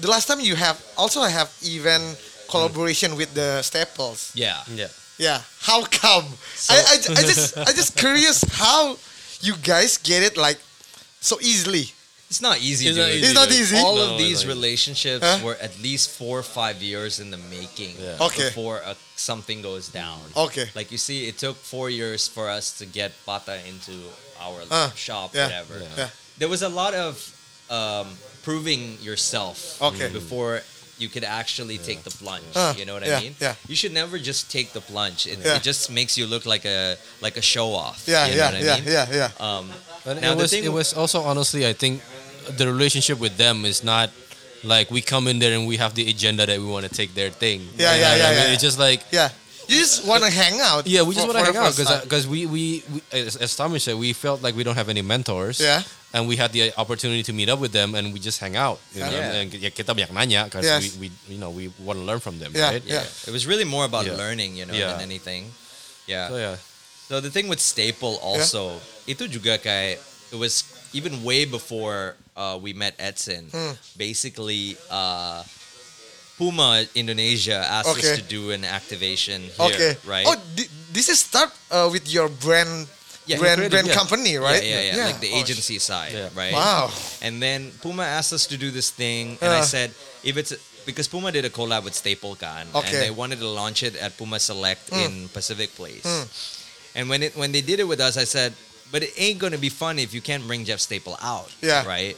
[0.00, 2.00] the last time you have also I have even
[2.50, 4.32] collaboration with the Staples.
[4.34, 4.62] yeah.
[4.74, 4.88] yeah
[5.18, 6.24] Yeah, how come?
[6.68, 8.96] I, I, I just I just curious how
[9.40, 10.58] you guys get it like
[11.20, 11.92] so easily.
[12.28, 13.76] It's not easy, It's not easy, It's not easy?
[13.78, 15.38] All No, of these not relationships Huh?
[15.46, 18.18] were at least four or five years in the making Yeah.
[18.26, 18.48] Okay.
[18.50, 20.18] before uh, something goes down.
[20.34, 20.66] Okay.
[20.74, 23.94] Like you see, it took four years for us to get Patta into
[24.42, 25.46] our Uh, shop, yeah.
[25.46, 25.78] whatever.
[25.96, 26.10] Yeah.
[26.36, 27.14] There was a lot of
[27.70, 28.06] um,
[28.42, 30.08] proving yourself Okay.
[30.08, 30.60] before
[30.98, 32.44] you could actually take the plunge.
[32.54, 33.34] Uh, you know what yeah, I mean?
[33.38, 33.54] yeah.
[33.68, 35.26] You should never just take the plunge.
[35.26, 35.56] It, Yeah.
[35.56, 38.04] it just makes you look like a like a show off.
[38.06, 38.84] Yeah, you know yeah, what I yeah, mean?
[38.92, 39.30] yeah, yeah.
[39.46, 39.70] Um,
[40.04, 42.00] But Now, it the was thing- it was also honestly I think
[42.56, 44.08] the relationship with them is not
[44.64, 47.12] like we come in there and we have the agenda that we want to take
[47.14, 47.60] their thing.
[47.76, 48.46] Yeah, You yeah, know what yeah, I mean?
[48.46, 48.52] yeah.
[48.54, 49.28] It's just like yeah.
[49.68, 50.86] You just want to hang out.
[50.86, 52.02] yeah, we just want to hang out first time.
[52.06, 55.02] because we, we we as, as Tommy said we felt like we don't have any
[55.02, 55.58] mentors.
[55.60, 55.82] Yeah.
[56.14, 58.78] And we had the opportunity to meet up with them and we just hang out.
[58.94, 59.10] You know?
[59.10, 59.32] Yeah.
[59.42, 60.96] And ya kita banyak nanya because Yes.
[60.96, 62.52] we, we you know we want to learn from them.
[62.54, 62.82] Yeah, Right.
[62.86, 63.04] yeah.
[63.26, 64.16] It was really more about Yeah.
[64.16, 64.96] learning, you know, Yeah.
[64.96, 65.52] than anything.
[66.06, 66.28] Yeah.
[66.30, 66.56] So yeah.
[67.10, 70.00] So the thing with Staple also, itu juga kayak
[70.32, 70.64] it was
[70.94, 73.50] even way before uh, we met Edson.
[73.52, 73.74] Hmm.
[73.98, 75.42] Basically, uh,
[76.36, 78.12] Puma Indonesia asked Okay.
[78.12, 79.92] us to do an activation here, Okay.
[80.04, 80.26] right?
[80.28, 82.88] Oh, thi- this is start uh, with your brand
[83.26, 83.94] Yeah, brand created- brand yeah.
[83.94, 84.62] company, right?
[84.62, 86.28] Yeah, yeah, yeah, like the Oh, agency side, Yeah.
[86.34, 86.52] right?
[86.52, 86.92] Wow.
[87.20, 89.64] And then Puma asked us to do this thing, and I Uh.
[89.64, 89.90] said,
[90.22, 90.52] if it's
[90.86, 92.86] because Puma did a collab with Staple Can, Okay.
[92.88, 95.04] and they wanted to launch it at Puma Select Mm.
[95.04, 96.06] in Pacific Place.
[96.94, 98.54] And when it when they did it with us, I said,
[98.92, 101.84] but it ain't gonna be fun if you can't bring Jeff Staple out, Yeah.
[101.84, 102.16] right?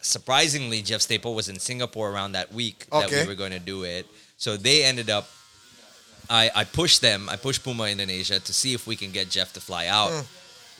[0.00, 3.84] Surprisingly, Jeff Staple was in Singapore around that week that we were going to do
[3.84, 4.06] it.
[4.36, 5.28] So they ended up.
[6.32, 7.28] I, I pushed them.
[7.28, 10.08] I pushed Puma Indonesia to see if we can get Jeff to fly out.
[10.10, 10.24] Mm.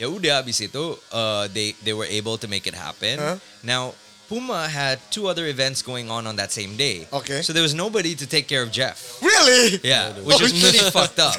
[0.00, 3.20] Ya udah abis itu uh, they they were able to make it happen.
[3.20, 3.36] Huh?
[3.60, 3.92] Now
[4.32, 7.06] Puma had two other events going on on that same day.
[7.12, 7.42] Okay.
[7.42, 9.20] So there was nobody to take care of Jeff.
[9.20, 9.78] Really?
[9.84, 10.92] Yeah, which Oh, is pretty shit.
[10.98, 11.36] fucked up.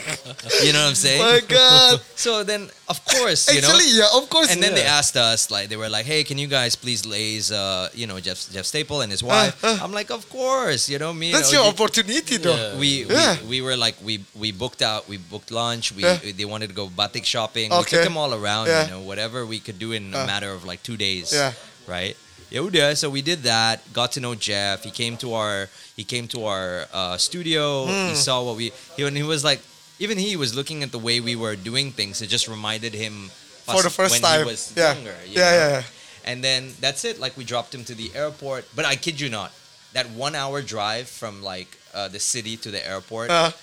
[0.61, 1.21] You know what I'm saying?
[1.21, 2.01] My God.
[2.15, 3.67] So then, of course, you know.
[3.73, 4.53] Actually, yeah, of course.
[4.53, 7.51] And then they asked us, like, they were like, "Hey, can you guys please laze,
[7.51, 9.79] uh, you know, Jeff Jeff Staple and his wife?" uh.
[9.83, 12.55] I'm like, "Of course, you know me." That's you your know, opportunity, though.
[12.55, 12.79] Yeah.
[12.79, 13.35] we, Yeah.
[13.43, 16.17] we we were like we we booked out we booked lunch we Yeah.
[16.39, 18.85] they wanted to go batik shopping we took them all around Yeah.
[18.85, 20.19] you know whatever we could do in Uh.
[20.23, 21.51] a matter of like two days Yeah.
[21.87, 22.15] right
[22.53, 26.03] yeah udah, so we did that got to know Jeff he came to our he
[26.05, 28.13] came to our uh, studio Hmm.
[28.13, 29.59] he saw what we he, and he was like
[29.97, 33.33] even he was looking at the way we were doing things it just reminded him
[33.65, 34.43] For the first when time.
[34.43, 34.93] he was Yeah.
[34.93, 35.15] younger.
[35.25, 35.83] you Yeah, yeah, yeah.
[36.27, 37.15] And then that's it.
[37.19, 38.67] Like we dropped him to the airport.
[38.75, 39.55] But I kid you not,
[39.95, 43.55] that one hour drive from like uh, the city to the airport, Uh,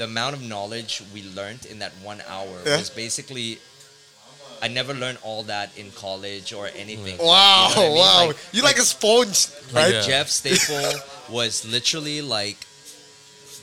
[0.00, 2.80] the amount of knowledge we learned in that one hour Yeah.
[2.80, 3.60] was basically.
[4.62, 7.18] I never learned all that in college or anything.
[7.18, 7.98] wow, You know I mean?
[7.98, 8.26] wow.
[8.30, 9.94] Like- you like, a sponge, like right?
[9.94, 10.06] Yeah.
[10.06, 10.92] Jeff Staple
[11.34, 12.58] was literally like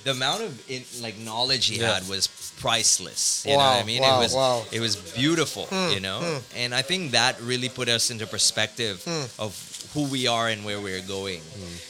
[0.03, 1.95] the amount of in, like knowledge he Yeah.
[1.95, 2.27] had was
[2.59, 3.47] priceless.
[3.47, 4.01] You know Wow, what I mean?
[4.01, 4.65] wow, it was wow.
[4.71, 6.19] it was beautiful, hmm, you know?
[6.19, 6.37] Hmm.
[6.59, 9.23] And I think that really put us into perspective hmm.
[9.39, 9.55] of
[9.93, 11.41] who we are and where we're going.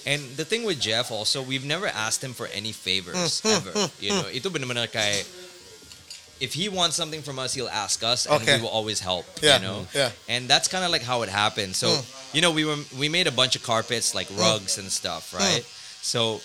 [0.05, 3.73] And the thing with Jeff also, we've never asked him for any favors ever.
[3.99, 5.25] You know, itu benar-benar kayak
[6.39, 8.55] if he wants something from us, he'll ask us, and Okay.
[8.57, 9.25] we will always help.
[9.41, 10.11] Yeah, You know, yeah.
[10.27, 11.75] and that's kind of like how it happened.
[11.75, 12.03] So Mm.
[12.35, 15.63] you know, we were we made a bunch of carpets like rugs and stuff, right?
[16.01, 16.41] So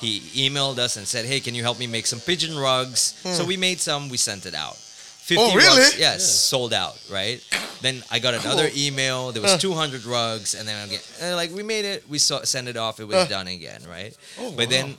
[0.00, 3.44] he emailed us and said, "Hey, can you help me make some pigeon rugs?" So
[3.44, 4.08] we made some.
[4.08, 4.76] We sent it out.
[4.76, 5.52] 50 Mm.
[5.52, 5.80] Oh, really?
[5.80, 6.20] Rugs, yes,
[6.50, 7.40] sold out, right?
[7.80, 9.32] Then I got another email.
[9.32, 12.04] There was 200 rugs, and then again, and like we made it.
[12.08, 13.00] We saw, sent it off.
[13.00, 13.26] It was Uh.
[13.36, 14.14] done again, right?
[14.38, 14.70] Oh, but wow.
[14.70, 14.98] then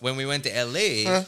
[0.00, 1.24] when we went to LA, Uh.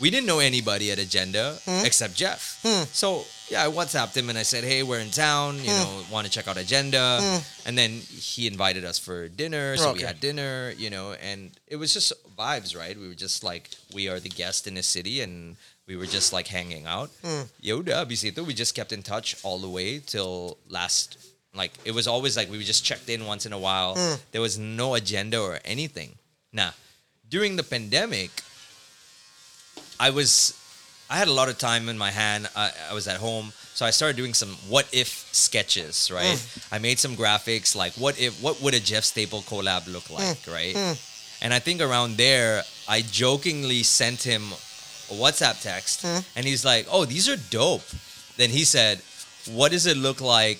[0.00, 1.84] We didn't know anybody at Agenda Hmm.
[1.84, 2.58] except Jeff.
[2.92, 5.58] So yeah, I WhatsApped him and I said, "Hey, we're in town.
[5.58, 5.64] Hmm.
[5.64, 7.20] You know, want to check out Agenda?"
[7.66, 9.76] And then he invited us for dinner.
[9.76, 10.72] So we had dinner.
[10.76, 12.98] You know, and it was just vibes, right?
[12.98, 16.32] We were just like, we are the guest in the city, and we were just
[16.32, 17.10] like hanging out.
[17.22, 17.42] Hmm.
[17.62, 21.18] Yoda, abis itu, we just kept in touch all the way till last.
[21.54, 23.94] Like it was always like we just checked in once in a while.
[23.94, 24.16] Hmm.
[24.32, 26.16] There was no agenda or anything.
[26.52, 26.72] Nah,
[27.28, 28.30] during the pandemic,
[30.02, 30.58] I was
[31.08, 32.48] I had a lot of time in my hand.
[32.56, 36.10] I, I was at home, so I started doing some what if sketches.
[36.12, 36.68] Right, mm.
[36.74, 40.18] I made some graphics like what if what would a Jeff Staple collab look mm.
[40.18, 40.74] like, right?
[40.74, 40.96] Mm.
[41.42, 44.42] And I think around there, I jokingly sent him
[45.12, 46.04] a WhatsApp text,
[46.36, 47.88] and he's like, "Oh, these are dope."
[48.36, 49.02] Then he said,
[49.54, 50.58] "What does it look like?"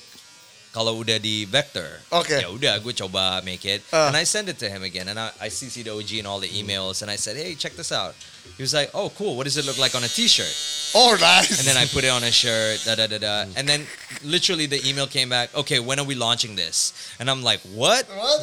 [0.72, 2.40] Kalau udah di vector, Okay.
[2.40, 4.08] ya udah gue coba make it, Uh.
[4.08, 6.48] and I sent it to him again, and I, I CC'd OG and all the
[6.48, 8.16] emails, and I said, "Hey, check this out."
[8.56, 9.36] He was like, "Oh, cool.
[9.36, 10.48] What does it look like on a T-shirt?"
[10.96, 11.60] Oh, nice.
[11.60, 13.36] And then I put it on a shirt, da da da da.
[13.52, 13.84] And then
[14.24, 15.52] literally the email came back.
[15.52, 16.92] Okay, when are we launching this?
[17.20, 18.08] And I'm like, what?
[18.08, 18.40] What?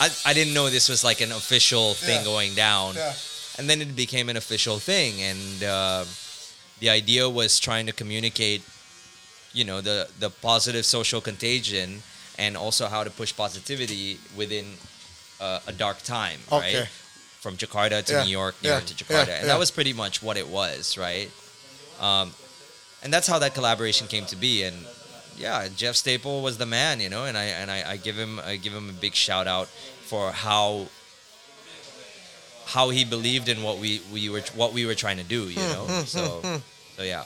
[0.00, 2.32] I, I didn't know this was like an official thing Yeah.
[2.32, 2.96] going down.
[2.96, 3.12] Yeah.
[3.60, 6.04] And then it became an official thing, and uh,
[6.80, 8.64] the idea was trying to communicate,
[9.52, 12.02] you know, the the positive social contagion,
[12.38, 14.64] and also how to push positivity within
[15.40, 16.78] uh, a dark time, Okay.
[16.80, 16.88] right?
[17.40, 19.70] From Jakarta to Yeah, New York, New yeah, York to Jakarta, yeah, and that was
[19.70, 21.28] pretty much what it was, right?
[22.00, 22.30] Um,
[23.02, 24.76] and that's how that collaboration came to be, and
[25.36, 28.38] yeah, Jeff Staple was the man, you know, and I and I, I give him
[28.38, 29.66] I give him a big shout out
[30.06, 30.86] for how
[32.66, 35.58] how he believed in what we, we were what we were trying to do, you
[35.60, 35.86] Hmm, know.
[36.06, 36.42] so
[36.96, 37.24] so yeah.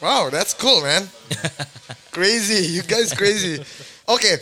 [0.00, 1.08] Wow, that's cool, man.
[2.12, 2.66] crazy.
[2.72, 3.62] You guys crazy.
[4.08, 4.36] Okay.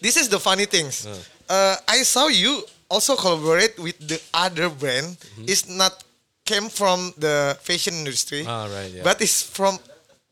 [0.00, 1.06] This is the funny things.
[1.48, 5.16] Uh, I saw you also collaborate with the other brand.
[5.46, 6.04] It's not
[6.44, 9.02] came from the fashion industry, Ah, right, yeah.
[9.02, 9.78] but it's from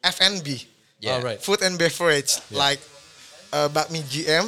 [0.04, 0.62] F&B,
[1.00, 1.18] Yeah.
[1.18, 1.42] Oh, right.
[1.42, 2.78] food and beverage, like
[3.52, 4.46] uh, Bakmi GM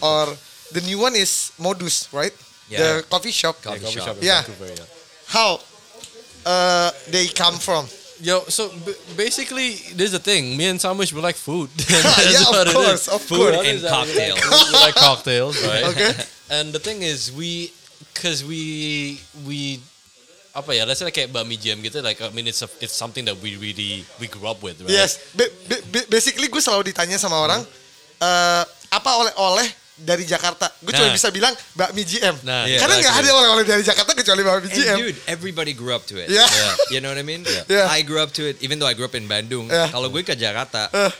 [0.00, 0.26] or
[0.70, 2.30] the new one is Modus, right?
[2.70, 2.78] Yeah.
[2.78, 3.56] The coffee shop.
[3.64, 4.06] Yeah, Coffee coffee shop.
[4.06, 4.42] shop Yeah.
[4.42, 4.86] Vancouver, yeah.
[5.26, 5.58] How
[6.46, 7.86] uh, they come from?
[8.20, 10.56] Yo, so b- basically, this is the thing.
[10.56, 11.70] Me and Samish, we like food.
[11.88, 13.56] yeah, That's what of course, of Food course.
[13.56, 14.06] What and is that?
[14.06, 14.66] We like- cocktails.
[14.72, 15.84] We like cocktails, right?
[15.94, 16.12] Okay.
[16.50, 17.70] And the thing is, we,
[18.14, 19.78] cause we we
[20.50, 20.82] apa ya?
[20.82, 22.02] Let's say like kayak bakmi GM gitu.
[22.02, 24.90] Like I mean, it's a, it's something that we really we grew up with, right?
[24.90, 27.62] Yes, Ba- ba- ba- basically gue selalu ditanya sama orang
[28.18, 29.68] eh, apa oleh-oleh
[29.98, 30.70] dari Jakarta.
[30.78, 31.16] Gue cuma Nah.
[31.16, 32.36] bisa bilang bakmi GM.
[32.42, 33.30] Nah, Yeah, Karena nggak exactly.
[33.30, 34.96] ada oleh-oleh dari Jakarta kecuali bakmi And GM.
[35.02, 36.30] dude, everybody grew up to it.
[36.30, 36.46] Yeah.
[36.90, 37.42] You know what I mean?
[37.66, 37.90] Yeah.
[37.90, 39.66] I grew up to it, even though I grew up in Bandung.
[39.68, 39.90] Yeah.
[39.90, 41.12] Kalau gue ke Jakarta, Eh.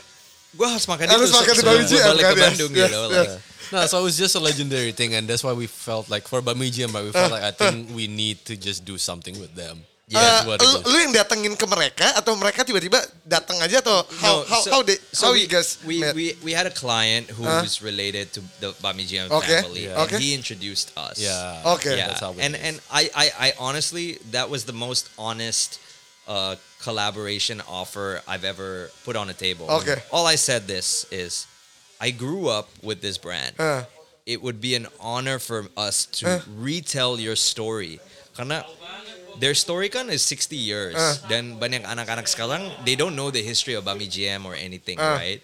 [0.55, 2.31] gue harus makan Harus itu makan sebelum bakmi GM, balik kan?
[2.31, 3.07] ke Yes, Bandung, yes, you know?
[3.11, 3.29] yes.
[3.29, 6.25] Like, No, so it was just a legendary thing, and that's why we felt like
[6.25, 7.05] for bakmi jam, right?
[7.05, 9.85] We felt like I think we need to just do something with them.
[10.09, 14.41] What it lu, lu yang datengin ke mereka atau mereka tiba-tiba datang aja atau how
[14.41, 16.17] No, how so- how they so how we, you guys we, met?
[16.17, 17.61] we we had a client who Uh.
[17.61, 20.01] was related to the Bakmi Okay, family, yeah.
[20.01, 20.17] and okay.
[20.17, 21.21] he introduced us.
[21.21, 21.61] Yeah.
[21.77, 21.93] Okay.
[21.97, 25.13] yeah, That's how we and did and I, I I honestly that was the most
[25.21, 25.77] honest
[26.25, 29.69] uh, collaboration offer I've ever put on a table.
[29.85, 30.01] Okay.
[30.09, 31.45] All I said this is,
[32.01, 33.57] I grew up with this brand.
[33.61, 33.85] Uh,
[34.29, 36.41] It would be an honor for us to Uh.
[36.53, 37.97] retell your story.
[38.37, 38.61] Karena
[39.39, 40.95] their story kan is 60 years.
[40.95, 41.15] Uh.
[41.27, 45.15] Dan banyak anak-anak sekarang, they don't know the history of Bakmi GM or anything, Uh.
[45.17, 45.41] right?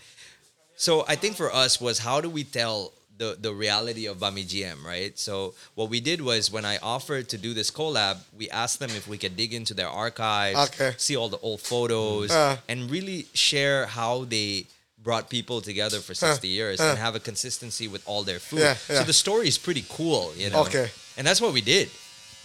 [0.75, 4.43] So I think for us was how do we tell the the reality of Bakmi
[4.43, 5.15] GM, right?
[5.15, 8.91] So what we did was when I offered to do this collab, we asked them
[8.91, 10.91] if we could dig into their archives, Okay.
[10.99, 12.59] see all the old photos, Uh.
[12.67, 14.67] and really share how they
[14.99, 16.91] brought people together for 60 years uh.
[16.91, 18.67] and have a consistency with all their food.
[18.67, 20.67] Yeah, So the story is pretty cool, you know.
[20.67, 20.91] Okay.
[21.15, 21.87] And that's what we did,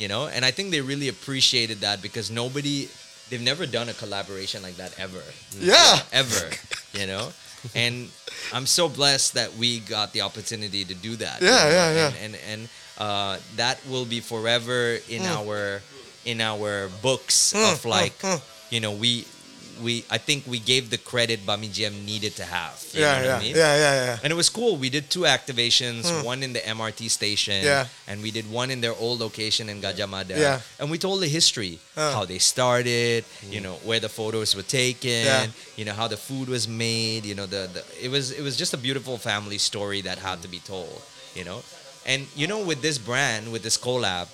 [0.01, 0.27] you know.
[0.33, 2.89] And I think they really appreciated that because nobody,
[3.29, 5.23] they've never done a collaboration like that ever
[5.61, 6.01] Yeah.
[6.13, 6.51] ever,
[6.97, 7.29] you know.
[7.77, 8.09] And
[8.57, 11.45] I'm so blessed that we got the opportunity to do that.
[11.45, 12.07] you Yeah, know, yeah, yeah.
[12.09, 12.61] And and, and
[12.97, 15.37] uh, that will be forever in Mm.
[15.39, 15.83] our
[16.25, 18.17] in our books of like,
[18.73, 19.25] you know, we
[19.83, 22.77] we I think we gave the credit Bakmi GM needed to have.
[22.93, 23.57] You Yeah, know what yeah, I mean?
[23.57, 24.19] yeah, yeah, yeah.
[24.23, 24.77] And it was cool.
[24.77, 27.65] We did two activations, one in the MRT station.
[27.65, 27.87] Yeah.
[28.09, 30.35] and we did one in their old location in Gajah Mada.
[30.39, 30.61] Yeah.
[30.81, 32.13] And we told the history, Uh.
[32.17, 33.25] how they started,
[33.55, 35.47] you know, where the photos were taken, Yeah.
[35.79, 38.57] you know, how the food was made, you know, the, the it was it was
[38.57, 41.01] just a beautiful family story that had to be told,
[41.39, 41.63] you know.
[42.07, 44.27] And you know, with this brand, with this collab,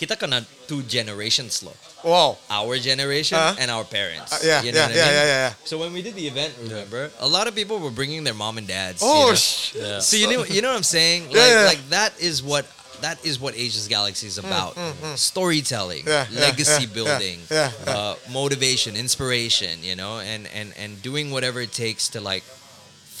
[0.00, 1.76] kita kena two generations loh.
[2.00, 2.40] Wow.
[2.48, 3.52] Our generation Uh.
[3.60, 4.32] and our parents.
[4.32, 5.14] Uh, yeah, you know yeah, what I yeah, mean?
[5.14, 5.68] yeah, yeah, yeah.
[5.68, 8.56] So when we did the event, remember, a lot of people were bringing their mom
[8.56, 9.04] and dads.
[9.04, 9.34] Oh, you know?
[9.36, 10.00] sh- Yeah.
[10.00, 11.28] So you know, you know what I'm saying?
[11.28, 11.66] Like, Yeah, yeah.
[11.68, 12.64] like that is what
[13.04, 14.76] that is what Ageless Galaxy is about.
[15.16, 17.92] Storytelling, Mm, Yeah, yeah, legacy yeah, building, yeah, yeah.
[17.92, 19.84] Uh, motivation, inspiration.
[19.84, 22.44] You know, and and and doing whatever it takes to like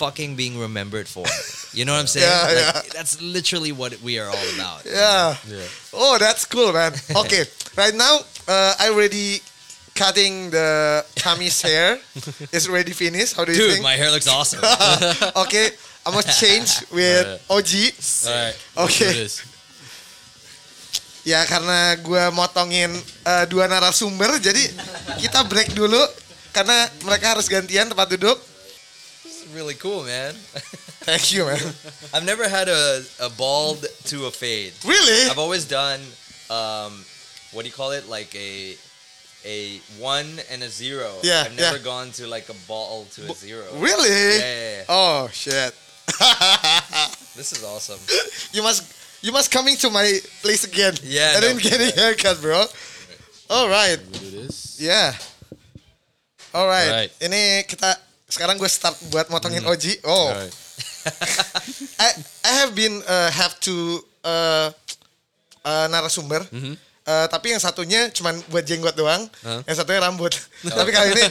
[0.00, 1.28] fucking being remembered for.
[1.76, 2.24] You know what I'm saying?
[2.24, 4.88] Yeah, like, That's literally what we are all about.
[4.88, 5.36] Yeah.
[5.44, 5.68] Yeah.
[5.92, 6.96] Oh, that's cool, man.
[7.22, 7.44] Okay,
[7.76, 9.44] right now uh, I already
[9.92, 12.00] cutting the Kami's hair.
[12.48, 13.36] It's already finished.
[13.36, 13.84] How do you Dude, think?
[13.84, 14.64] my hair looks awesome.
[15.44, 15.76] okay,
[16.08, 17.72] I'm gonna change with OG.
[18.24, 18.56] All right.
[18.88, 19.12] Okay.
[19.12, 19.36] let's do this.
[21.20, 22.88] Ya karena gue motongin
[23.28, 24.64] uh, dua narasumber, jadi
[25.20, 26.00] kita break dulu
[26.56, 28.40] karena mereka harus gantian tempat duduk.
[29.50, 30.34] This is really cool, man.
[31.02, 31.58] Thank you, man.
[32.14, 34.72] I've never had a, a bald to a fade.
[34.86, 35.28] Really?
[35.28, 36.00] I've always done
[36.50, 37.04] um,
[37.52, 38.08] what do you call it?
[38.08, 38.76] Like a
[39.44, 41.10] a one and a zero.
[41.22, 41.82] Yeah, I've never yeah.
[41.82, 43.64] gone to like a bald to a zero.
[43.74, 44.08] Really?
[44.10, 44.84] Yeah, yeah, yeah.
[44.88, 45.74] Oh shit.
[47.36, 47.98] This is awesome.
[48.52, 48.82] you must
[49.22, 50.94] you must coming to my place again.
[51.02, 51.62] Yeah, And then no.
[51.62, 52.66] getting haircut, bro.
[53.48, 53.98] All right.
[54.12, 54.48] We do.
[54.76, 55.14] Yeah.
[56.52, 56.86] Alright.
[56.86, 57.12] Alright.
[57.22, 59.98] Ini kita sekarang gue start buat motongin Oji.
[60.06, 60.54] Oh, right.
[62.04, 62.08] I
[62.46, 63.74] I have been uh, have to
[64.22, 64.70] uh,
[65.62, 66.40] uh, narasumber.
[67.00, 69.60] Uh, tapi yang satunya cuman buat jenggot doang, Huh?
[69.66, 70.30] yang satunya rambut.
[70.78, 71.24] tapi kali ini,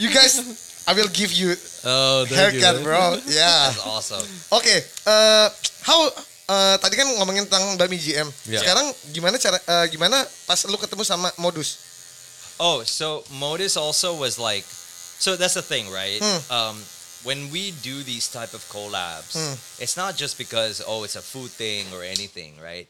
[0.00, 0.38] you guys,
[0.86, 1.52] I will give you
[1.84, 2.84] Oh, thank haircut, you.
[2.86, 3.18] bro.
[3.28, 3.68] Yeah.
[3.68, 4.24] That's awesome.
[4.48, 4.72] Oke,
[5.04, 5.50] uh,
[5.84, 6.08] how
[6.48, 8.24] uh, tadi kan ngomongin tentang Bami GM.
[8.48, 8.64] Yeah.
[8.64, 11.76] Sekarang gimana cara uh, gimana pas lu ketemu sama Modus?
[12.56, 14.64] Oh, so Modus also was like,
[15.18, 16.18] so that's the thing, right?
[16.22, 16.52] Hmm.
[16.52, 16.76] Um,
[17.24, 19.54] when we do these type of collabs, Hmm.
[19.82, 22.88] it's not just because oh it's a food thing or anything, right?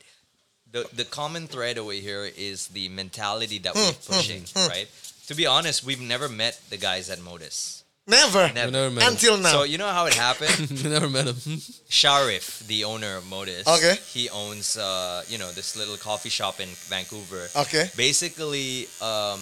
[0.72, 4.88] The the common thread over here is the mentality that we're Hmm, pushing, right?
[5.28, 7.82] To be honest, we've never met the guys at Modus.
[8.06, 8.52] Never.
[8.52, 8.70] Never.
[8.70, 9.12] Never met him.
[9.14, 9.52] Until now.
[9.52, 10.84] So you know how it happened?
[10.84, 11.60] Never met him.
[11.88, 13.96] Sharif, the owner of Modus, Okay.
[14.12, 17.48] he owns uh, you know this little coffee shop in Vancouver.
[17.56, 17.88] okay.
[17.96, 19.40] basically um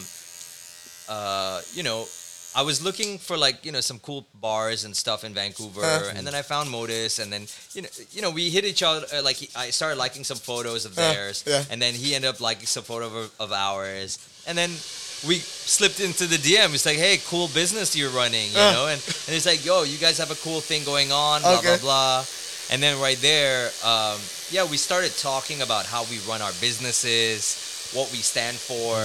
[1.09, 2.07] uh you know
[2.55, 6.13] I was looking for like you know some cool bars and stuff in Vancouver, Uh.
[6.15, 9.07] and then I found Modus, and then you know you know we hit each other.
[9.13, 11.65] Uh, like he, I started liking some photos of Uh, theirs, yeah.
[11.71, 14.71] and then he ended up liking some photo of, of ours, and then
[15.27, 16.75] we slipped into the DM.
[16.75, 18.73] It's like, hey, cool business you're running, you Uh.
[18.73, 21.59] know, and and it's like, yo, you guys have a cool thing going on, blah
[21.59, 21.79] Okay.
[21.79, 22.25] blah blah,
[22.71, 24.19] and then right there, um,
[24.51, 27.57] yeah, we started talking about how we run our businesses,
[27.95, 28.97] what we stand for.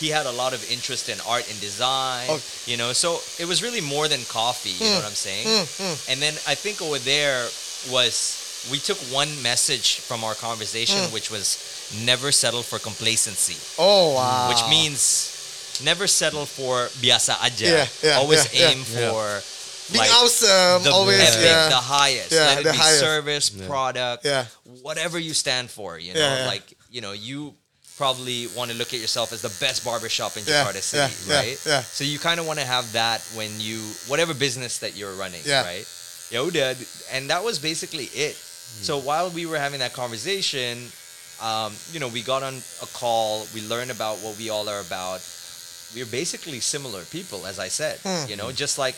[0.00, 2.40] He had a lot of interest in art and design, Oh.
[2.66, 2.92] you know.
[2.92, 4.70] So it was really more than coffee.
[4.70, 5.46] You know what I'm saying?
[5.46, 6.08] Mm, mm.
[6.10, 7.48] And then I think over there
[7.90, 8.38] was
[8.70, 11.12] we took one message from our conversation, Mm.
[11.12, 11.58] which was
[12.04, 14.48] never settle for complacency, Oh wow.
[14.50, 17.66] which means never settle for biasa aja.
[17.66, 19.10] Yeah, yeah, Always yeah, aim yeah.
[19.10, 19.42] for
[19.92, 21.68] being like, awesome, the always epic, yeah.
[21.68, 22.30] the highest.
[22.32, 23.00] Yeah, Let it the be highest.
[23.00, 24.46] service, product, Yeah.
[24.82, 25.98] whatever you stand for.
[25.98, 26.46] You know, Yeah, yeah.
[26.46, 27.54] like you know, you
[27.96, 31.36] probably want to look at yourself as the best barbershop in Jakarta yeah, City, yeah,
[31.36, 31.58] right?
[31.66, 31.80] yeah.
[31.82, 33.78] So you kind of want to have that when you
[34.08, 35.62] whatever business that you're running, Yeah.
[35.64, 35.84] right?
[36.30, 36.72] Yoda,
[37.12, 38.34] and that was basically it.
[38.36, 40.88] So while we were having that conversation,
[41.42, 43.46] um, you know, we got on a call.
[43.54, 45.20] We learned about what we all are about.
[45.94, 47.98] We're basically similar people, as I said.
[48.02, 48.30] Hmm.
[48.30, 48.94] You know, just like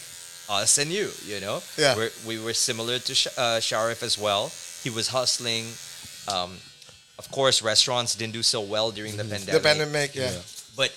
[0.48, 1.10] us and you.
[1.26, 1.96] You know, Yeah.
[1.96, 4.52] we're, we were similar to Sh- uh, Sharif as well.
[4.84, 5.66] He was hustling.
[6.28, 6.58] Um,
[7.18, 9.32] of course, restaurants didn't do so well during the mm-hmm.
[9.32, 10.32] pandemic the pandemic, yeah.
[10.32, 10.40] Yeah.
[10.76, 10.90] but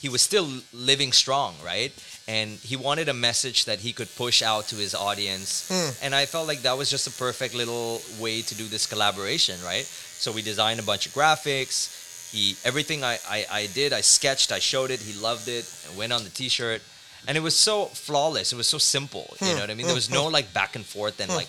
[0.00, 1.92] he was still living strong, right?
[2.26, 5.68] and he wanted a message that he could push out to his audience.
[5.70, 6.04] Hmm.
[6.04, 9.56] And I felt like that was just a perfect little way to do this collaboration,
[9.64, 9.84] right?
[9.84, 12.32] So we designed a bunch of graphics.
[12.32, 15.98] He everything I, I, I did, I sketched, I showed it, he loved it, and
[15.98, 16.80] went on the t shirt.
[17.26, 18.52] And it was so flawless.
[18.52, 19.36] It was so simple.
[19.40, 19.54] You hmm.
[19.54, 19.86] know what I mean?
[19.86, 20.14] There was hmm.
[20.14, 21.48] no like back and forth and like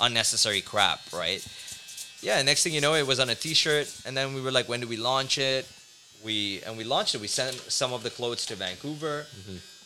[0.00, 1.44] unnecessary crap, right?
[2.24, 4.66] Yeah, next thing you know, it was on a T-shirt, and then we were like,
[4.66, 5.66] when do we launch it?
[6.24, 7.20] We and we launched it.
[7.20, 9.26] We sent some of the clothes to Vancouver.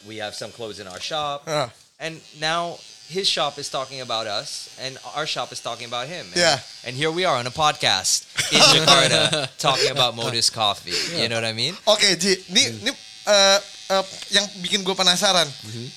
[0.06, 1.70] We have some clothes in our shop, Ah.
[1.98, 2.78] and now
[3.10, 6.26] his shop is talking about us, and our shop is talking about him.
[6.30, 6.60] And, Yeah.
[6.86, 8.22] and here we are on a podcast
[8.54, 10.94] in Jakarta talking about Modus Coffee.
[11.20, 11.74] You know what I mean?
[11.88, 12.92] Okay, Ji, ini ini
[13.26, 13.58] eh,
[13.88, 15.48] eh, yang bikin gue penasaran.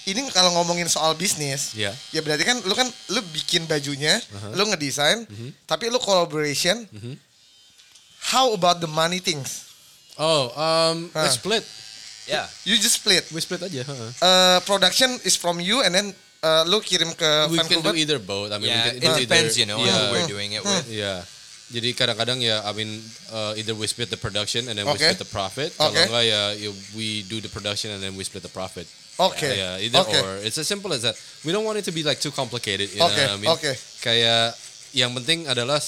[0.06, 1.92] Ini kalau ngomongin soal bisnis, Iya.
[2.10, 4.20] ya berarti kan lu kan lu bikin bajunya,
[4.52, 5.28] lu ngedesain,
[5.66, 6.88] tapi lu collaboration.
[8.22, 9.66] How about the money things?
[10.16, 11.28] Oh, um, Huh.
[11.28, 11.66] split.
[12.30, 12.46] Yeah.
[12.64, 13.26] You just split.
[13.34, 13.82] We split aja.
[13.82, 13.98] huh?
[14.22, 16.08] Uh, production is from you and then
[16.40, 17.92] uh, lu kirim ke we can Vancouver.
[17.92, 18.54] do either both.
[18.54, 20.54] I mean, Yeah, we it can do depends, either, you know, yeah, who we're doing
[20.54, 20.86] it with.
[20.88, 21.26] Yeah.
[21.72, 23.00] Jadi kadang-kadang ya, I mean,
[23.32, 25.72] uh, either we split the production and then we split the profit.
[25.72, 25.80] Okay.
[25.80, 28.86] Kalau enggak ya, ya, we do the production and then we split the profit.
[29.20, 29.48] Oke.
[29.48, 30.20] Yeah, either Oke.
[30.20, 30.36] or.
[30.44, 31.16] It's as simple as that.
[31.46, 32.92] We don't want it to be like too complicated.
[32.92, 33.52] You know Oke, what I mean?
[33.52, 33.72] oke.
[34.02, 34.58] Kayak
[34.92, 35.80] yang penting adalah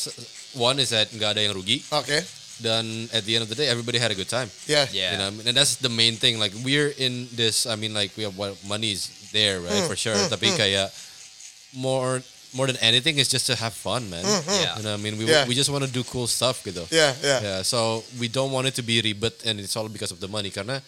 [0.56, 2.24] one is that nggak ada yang rugi Oke.
[2.64, 4.48] dan at the end of the day everybody had a good time.
[4.68, 4.88] Yeah.
[4.92, 5.12] Yeah.
[5.12, 6.38] You know, and that's the main thing.
[6.40, 7.66] Like we're in this.
[7.66, 9.84] I mean, like we have what money is there, right?
[9.84, 9.90] Hmm.
[9.90, 10.16] For sure.
[10.16, 10.30] Hmm.
[10.30, 10.60] Tapi hmm.
[10.60, 10.88] kayak
[11.74, 12.22] more
[12.54, 14.24] more than anything is just to have fun, man.
[14.24, 14.50] Mm-hmm.
[14.62, 14.78] Yeah.
[14.78, 15.48] You know, what I mean, we Yeah.
[15.48, 16.86] we just want to do cool stuff, gitu.
[16.94, 17.40] Yeah, yeah.
[17.42, 17.60] Yeah.
[17.66, 20.50] So we don't want it to be ribet, and it's all because of the money.
[20.54, 20.82] Karena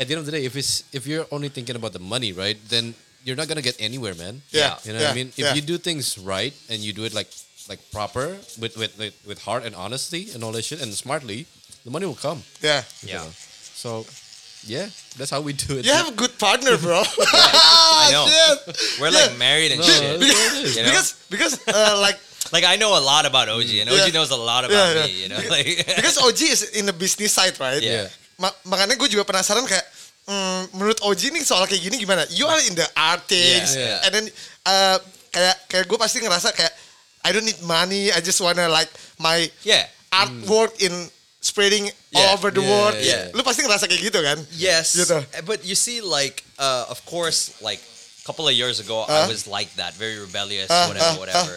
[0.00, 2.32] at the end of the day, if it's if you're only thinking about the money,
[2.32, 2.94] right, then
[3.24, 4.42] you're not gonna get anywhere, man.
[4.50, 5.28] Yeah, You know yeah, what I mean?
[5.36, 5.54] If yeah.
[5.54, 7.28] you do things right and you do it like
[7.68, 11.46] like proper with with with, with heart and honesty and all that shit and smartly,
[11.84, 12.42] the money will come.
[12.60, 12.82] Yeah.
[13.06, 13.26] Yeah.
[13.76, 14.06] So,
[14.66, 14.86] yeah,
[15.18, 15.84] that's how we do it.
[15.84, 17.02] You have a good partner, bro.
[17.34, 18.26] I know.
[18.26, 19.00] Shit.
[19.00, 19.30] We're Yeah.
[19.30, 20.02] like married and No, shit.
[20.02, 20.76] it is.
[20.76, 20.88] You know?
[20.90, 22.18] Because because uh, like
[22.52, 24.12] Like I know a lot about OG, and OG Yeah.
[24.12, 25.06] knows a lot about Yeah, yeah.
[25.08, 25.12] me.
[25.24, 25.64] You know, like
[25.96, 27.80] because OG is in the business side, right?
[27.80, 28.12] Yeah.
[28.36, 29.86] Ma- makanya gue juga penasaran kayak
[30.28, 32.28] mm, menurut OG nih soal kayak gini gimana?
[32.28, 34.04] You are in the art things, Yeah, yeah.
[34.04, 34.24] and then
[34.68, 34.98] uh,
[35.32, 36.74] kayak kayak gue pasti ngerasa kayak
[37.24, 39.86] I don't need money, I just wanna like my yeah.
[40.12, 40.92] artwork in
[41.42, 42.20] spreading Yeah.
[42.30, 42.94] all over the Yeah, world.
[43.02, 43.26] yeah.
[43.28, 43.34] yeah.
[43.36, 44.38] Lu pasti ngerasa kayak gitu kan?
[44.54, 45.18] Yes, Gitu.
[45.44, 49.26] but you see, like, uh, of course, like a couple of years ago, Uh.
[49.26, 51.54] I was like that, very rebellious, Uh, whatever, whatever.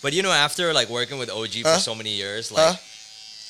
[0.00, 2.78] But you know, after like working with OG for so many years, like,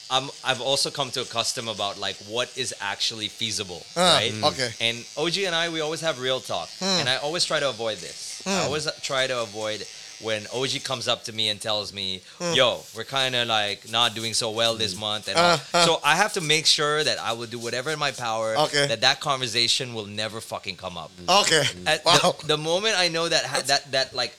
[0.09, 4.33] I'm I've also come to accustom about like what is actually feasible, right?
[4.53, 4.71] okay.
[4.81, 7.99] And OG and I, we always have real talk, and I always try to avoid
[8.01, 8.41] this.
[8.47, 9.83] I always try to avoid
[10.21, 12.21] when OG comes up to me and tells me,
[12.55, 15.85] "Yo, we're kind of like not doing so well this month," and Uh, uh.
[15.85, 18.87] so I have to make sure that I will do whatever in my power Okay.
[18.87, 21.11] that that conversation will never fucking come up.
[21.29, 21.65] Okay.
[21.87, 22.37] At Wow.
[22.41, 24.33] the, the moment I know that ha- that that like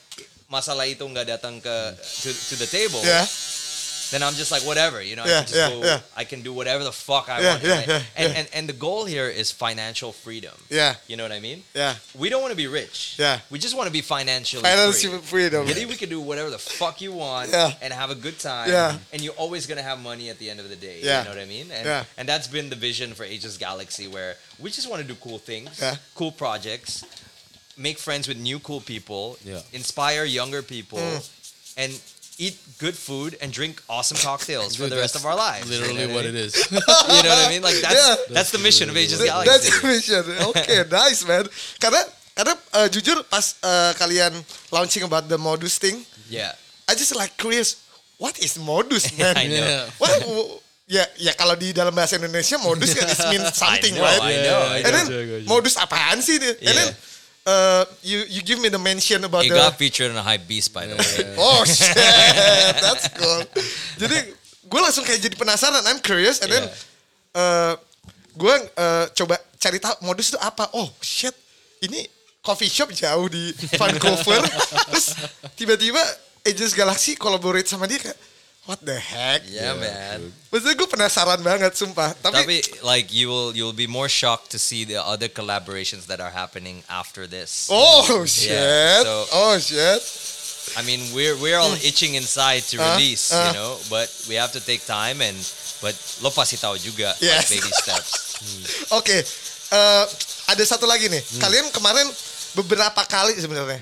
[0.46, 1.74] masalah itu nggak datang ke
[2.22, 3.26] to, to the table, Yeah.
[4.10, 5.24] Then I'm just like whatever, you know.
[5.24, 6.00] Yeah, I can just yeah, go, yeah.
[6.16, 7.62] I can do whatever the fuck I Yeah, want.
[7.64, 8.38] yeah, yeah, and, yeah.
[8.38, 10.54] and and the goal here is financial freedom.
[10.70, 10.94] Yeah.
[11.08, 11.62] You know what I mean?
[11.74, 11.94] Yeah.
[12.14, 13.16] We don't want to be rich.
[13.18, 13.40] Yeah.
[13.50, 15.48] We just want to be financially Financial free.
[15.50, 15.66] freedom.
[15.66, 17.72] Jadi we can do whatever the fuck you want Yeah.
[17.82, 18.68] and have a good time.
[18.70, 18.98] Yeah.
[19.12, 21.00] And you're always gonna have money at the end of the day.
[21.02, 21.18] Yeah.
[21.20, 21.70] You know what I mean?
[21.72, 22.04] And Yeah.
[22.18, 25.38] and that's been the vision for Ageless Galaxy where we just want to do cool
[25.38, 25.96] things, Yeah.
[26.14, 27.02] cool projects,
[27.76, 29.60] make friends with new cool people, Yeah.
[29.72, 31.22] inspire younger people, Mm.
[31.76, 31.92] and
[32.38, 35.68] eat good food and drink awesome cocktails for the rest that's of our lives.
[35.70, 36.44] Literally you know what I it mean?
[36.44, 36.52] is.
[36.70, 37.62] You know what I mean?
[37.64, 38.14] Like that's Yeah.
[38.28, 39.48] that's the mission of Th- Galaxy.
[39.48, 40.22] That's the mission.
[40.44, 41.44] Oke, nice man.
[41.80, 42.00] Karena
[42.36, 44.36] karena uh, jujur pas uh, kalian
[44.68, 46.52] launching about the modus thing, yeah.
[46.84, 47.80] I just like curious,
[48.20, 49.32] what is modus, man?
[49.34, 49.56] I know.
[49.56, 49.84] Yeah.
[49.96, 50.12] What,
[50.86, 54.22] ya ya kalau di dalam bahasa Indonesia modus kan it means something, know, right?
[54.22, 54.92] I know, I And know.
[54.92, 55.48] then Gotcha, gotcha.
[55.50, 56.36] modus apaan sih?
[56.38, 56.76] And Yeah.
[56.76, 56.88] then
[57.46, 60.42] uh, you you give me the mention about It the got featured on a high
[60.42, 61.22] beast by the way.
[61.40, 61.94] Oh shit,
[62.82, 63.46] that's cool.
[63.96, 64.34] Jadi
[64.66, 66.64] gue langsung kayak jadi penasaran, I'm curious, and then
[67.38, 67.78] uh,
[68.34, 70.68] gue uh, coba cari tahu modus itu apa.
[70.74, 71.32] Oh shit,
[71.86, 72.04] ini
[72.42, 74.42] coffee shop jauh di Vancouver.
[74.90, 75.06] Terus
[75.54, 76.02] tiba-tiba
[76.46, 78.18] Aegis Galaxy collaborate sama dia kayak,
[78.66, 79.42] what the heck?
[79.46, 80.30] Yeah, man.
[80.50, 82.12] Maksudnya gue penasaran banget, sumpah.
[82.18, 86.18] Tapi, Tapi like you will you'll be more shocked to see the other collaborations that
[86.18, 87.70] are happening after this.
[87.70, 90.02] oh shit, so- oh shit.
[90.74, 93.38] I mean, we're we're all itching inside to Uh, release, uh.
[93.38, 95.38] you know, but we have to take time and
[95.78, 97.46] but lo pasti tahu juga Yes.
[97.46, 98.10] like baby steps.
[98.98, 99.14] Oke,
[99.70, 100.04] eh,
[100.50, 101.22] ada satu lagi nih.
[101.38, 102.10] Kalian kemarin
[102.58, 103.78] beberapa kali sebenarnya.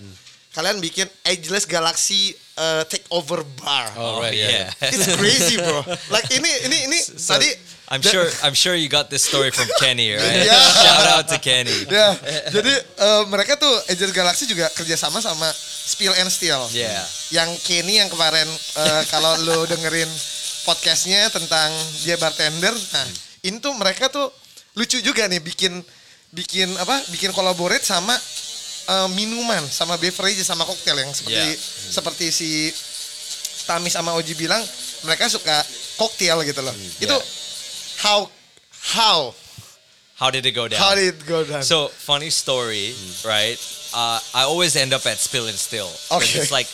[0.53, 3.93] Kalian bikin Ageless Galaxy eh, Takeover Bar.
[3.97, 4.71] Oh, right, yeah.
[4.71, 4.91] yeah.
[4.95, 5.83] It's crazy, bro.
[6.11, 7.51] Like ini ini ini So- tadi
[7.93, 8.25] I'm sure.
[8.41, 10.49] I'm sure you got this story from Kenny, right?
[10.49, 10.57] Yeah.
[10.57, 11.85] Shout out to Kenny.
[11.85, 12.17] Ya,
[12.49, 15.47] jadi eh, mereka tuh Agent Galaxy juga kerjasama sama
[15.85, 16.65] Spill and Steal.
[16.73, 17.05] Yeah.
[17.29, 18.49] Yang Kenny yang kemarin
[18.81, 20.09] eh, kalau lu dengerin
[20.65, 21.69] podcastnya tentang
[22.09, 23.05] dia bartender, nah
[23.45, 24.33] ini tuh mereka tuh
[24.81, 25.77] lucu juga nih bikin
[26.33, 27.05] bikin apa?
[27.13, 28.17] Bikin collaborate sama
[28.85, 31.57] eh, minuman, sama beverage, sama koktail yang seperti Yeah.
[31.91, 32.51] seperti si
[33.65, 34.61] Tami sama Oji bilang
[35.03, 35.65] mereka suka
[35.97, 36.75] koktail gitu loh.
[37.01, 37.17] Itu
[38.01, 38.29] how
[38.93, 39.33] how
[40.15, 40.79] How did it go down?
[40.79, 41.67] how did it go down?
[41.67, 42.95] So funny story,
[43.27, 43.59] right?
[43.91, 45.91] Uh, I always end up at Spill and Still.
[46.07, 46.39] Okay.
[46.39, 46.71] It's like,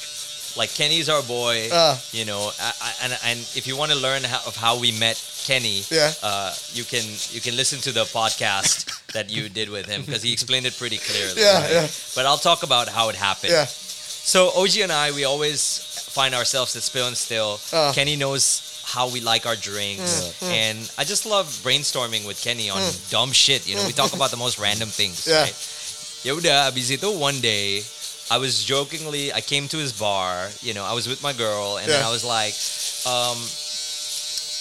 [0.61, 1.68] like Kenny's our boy.
[1.72, 1.96] Uh.
[2.12, 4.92] you know, I, I, and and if you want to learn how, of how we
[4.92, 5.16] met
[5.48, 6.12] Kenny, Yeah.
[6.22, 7.00] uh, you can
[7.32, 8.84] you can listen to the podcast
[9.16, 11.40] that you did with him because he explained it pretty clearly.
[11.40, 11.72] Yeah, right?
[11.72, 11.86] yeah.
[12.14, 13.52] But I'll talk about how it happened.
[13.56, 13.64] yeah.
[13.66, 15.80] So OG and I, we always
[16.12, 17.56] find ourselves at Spill and Still.
[17.72, 17.92] Uh.
[17.96, 22.82] Kenny knows how we like our drinks, and I just love brainstorming with Kenny on
[23.08, 23.64] dumb shit.
[23.68, 25.24] You know, we talk about the most random things.
[25.26, 25.46] Yeah.
[25.46, 25.56] Right?
[26.20, 27.80] Yaudah, abis itu one day,
[28.31, 30.49] I was jokingly, I came to his bar.
[30.62, 32.55] You know, I was with my girl, and then I was like,
[33.07, 33.39] um,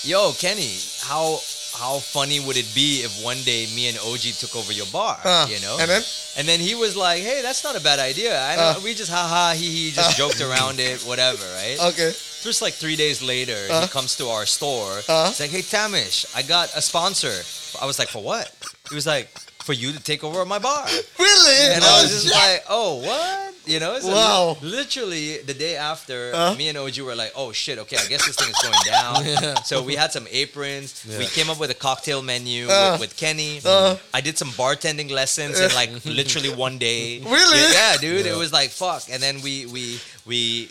[0.04, 1.40] "Yo, Kenny, how."
[1.72, 5.18] How funny would it be if one day me and OG took over your bar?
[5.24, 6.04] Uh, you know, and then?
[6.36, 8.36] and then he was like, "Hey, that's not a bad idea.
[8.42, 8.80] I know, Uh.
[8.84, 12.12] we just ha ha he he just joked around it, whatever, right?" Okay.
[12.44, 13.82] Just like three days later, Uh.
[13.84, 15.04] he comes to our store.
[15.08, 15.30] Uh.
[15.30, 17.46] He's like, "Hey, Tamish, I got a sponsor."
[17.80, 18.52] I was like, "For what?"
[18.90, 19.30] He was like,
[19.64, 20.88] "For you to take over my bar."
[21.20, 21.74] Really?
[21.76, 24.00] And I was just like, "Oh, what?" You know?
[24.00, 24.58] So Wow.
[24.62, 26.56] Literally the day after, Uh.
[26.56, 29.58] me and OG were like, "Oh shit, okay, I guess this thing is going down."
[29.70, 31.04] So we had some aprons.
[31.20, 32.92] We came up with a cocktail menu Uh.
[32.94, 33.62] with, with Kenny.
[33.64, 33.98] Uh.
[34.14, 37.20] I did some bartending lessons in like literally one day.
[37.20, 37.60] Really?
[37.74, 38.26] Yeah, dude.
[38.26, 39.04] It was like fuck.
[39.12, 40.70] And then we we we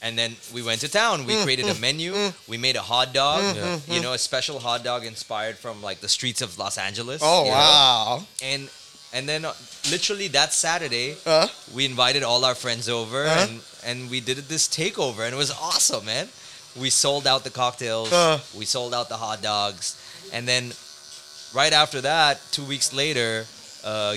[0.00, 1.20] and then we went to town.
[1.22, 2.12] Mm, We created a menu.
[2.46, 3.42] We made a hot dog.
[3.88, 7.20] You know, a special hot dog inspired from like the streets of Los Angeles.
[7.22, 7.56] Oh you know?
[7.56, 8.26] wow.
[8.42, 8.68] And
[9.12, 9.54] and then uh,
[9.90, 13.40] literally that Saturday, Uh, we invited all our friends over Uh-huh.
[13.48, 16.28] and and we did this takeover and it was awesome, man.
[16.76, 18.38] We sold out the cocktails, Uh.
[18.54, 19.96] we sold out the hot dogs,
[20.32, 20.72] and then
[21.54, 23.46] right after that, two weeks later,
[23.82, 24.16] uh,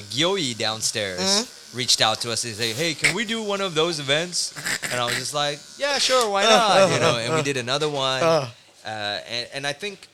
[0.58, 1.61] downstairs Mm-hmm.
[1.74, 4.54] Reached out to us and say, "Hey, can we do one of those events?"
[4.92, 7.18] And I was just like, "Yeah, sure, why not?" You know.
[7.18, 8.50] And we did another one, Uh.
[8.86, 8.90] uh,
[9.30, 10.08] and and I think,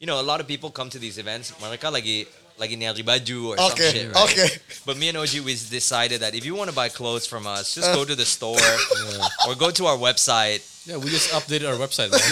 [0.00, 1.52] you know, a lot of people come to these events.
[1.62, 2.26] Mereka lagi
[2.58, 4.24] lagi nyari baju or some shit, right?
[4.24, 4.48] okay.
[4.84, 7.76] But me and OG we decided that if you want to buy clothes from us,
[7.76, 7.80] Uh.
[7.80, 8.58] just go to the store
[9.46, 12.10] or go to our website, Yeah, we just updated our website.
[12.10, 12.18] Man.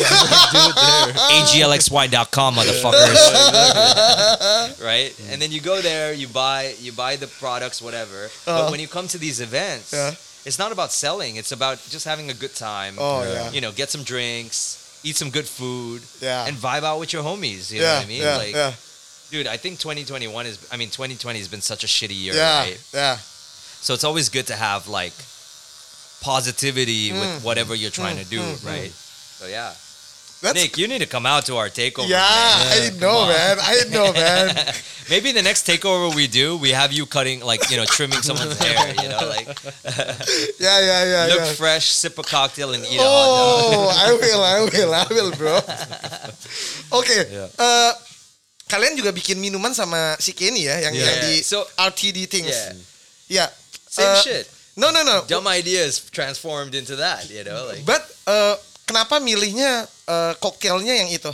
[0.53, 3.21] Do it aglxy.com, motherfuckers.
[4.83, 5.15] right?
[5.31, 8.31] And then you go there, you buy you buy the products, whatever.
[8.47, 8.63] Uh.
[8.63, 10.13] but when you come to these events, Yeah.
[10.47, 11.37] it's not about selling.
[11.37, 12.95] It's about just having a good time.
[12.99, 13.51] Oh, yeah.
[13.51, 16.47] You know, get some drinks, eat some good food, Yeah.
[16.47, 17.71] and vibe out with your homies.
[17.71, 18.23] You know yeah, what I mean?
[18.23, 18.73] yeah, like, yeah,
[19.31, 20.59] dude, I think 2021 is.
[20.73, 22.81] I mean, 2020 has been such a shitty year, yeah, right?
[22.95, 23.17] yeah.
[23.19, 25.13] So it's always good to have like
[26.27, 27.21] positivity Mm.
[27.23, 28.91] with whatever you're trying to do, right?
[29.39, 29.71] So yeah.
[30.45, 32.13] That's Nick, you need to come out to our takeover.
[32.13, 32.21] yeah.
[32.21, 32.69] man.
[32.69, 33.57] I know, man.
[33.57, 34.53] I know, man.
[35.09, 38.59] Maybe the next takeover we do, we have you cutting, like you know, trimming someone's
[38.65, 38.77] hair.
[39.01, 39.49] You know, like
[40.61, 41.57] Yeah, yeah, yeah, look yeah.
[41.57, 43.57] fresh, sip a cocktail, and eat a hot dog.
[43.81, 45.57] Oh, I will, I will, I will, bro.
[47.01, 47.23] okay.
[47.33, 47.49] Yeah.
[47.57, 47.93] eh,
[48.69, 51.07] kalian juga bikin minuman sama si Kenny ya, yang, Yeah.
[51.09, 52.53] yang di So- RTD things.
[52.53, 52.77] Yeah,
[53.31, 53.47] Ya.
[53.89, 54.45] same eh, shit.
[54.77, 55.25] No, no, no.
[55.27, 57.31] Dumb ideas transformed into that.
[57.31, 58.57] You know, like But eh,
[58.87, 61.33] kenapa milihnya eh, koktailnya yang itu?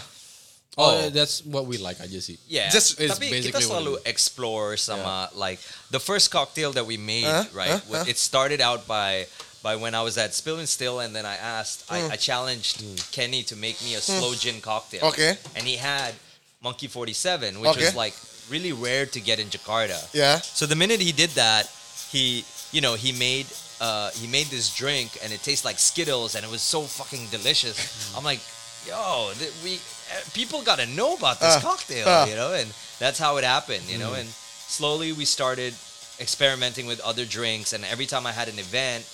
[0.78, 1.11] Oh, Oh.
[1.11, 2.38] that's what we like aja sih.
[2.49, 5.61] Yeah, Just- It's tapi kita basically what selalu we- explore sama like
[5.93, 7.45] the first cocktail that we made, Huh?
[7.53, 7.76] right?
[7.76, 8.01] Huh?
[8.01, 8.05] Huh?
[8.09, 9.26] It started out by
[9.62, 12.09] by when I was at Spill and Still, and then I asked, Hmm.
[12.11, 12.80] I, I challenged
[13.12, 15.05] Kenny to make me a slow gin cocktail.
[15.12, 15.36] Okay.
[15.55, 16.16] and he had
[16.64, 17.90] Monkey Forty Seven, which Okay.
[17.90, 18.14] was like
[18.49, 19.99] really rare to get in Jakarta.
[20.16, 20.40] Yeah.
[20.40, 21.68] So the minute he did that,
[22.11, 23.46] he you know he made
[23.80, 27.26] uh, he made this drink and it tastes like Skittles and it was so fucking
[27.30, 27.76] delicious.
[28.16, 28.40] I'm like,
[28.86, 32.26] yo, th- we uh, people got to know about this Uh, cocktail, uh.
[32.28, 32.68] you know, and
[32.98, 35.74] that's how it happened, you know, and slowly we started
[36.20, 39.04] experimenting with other drinks and every time I had an event.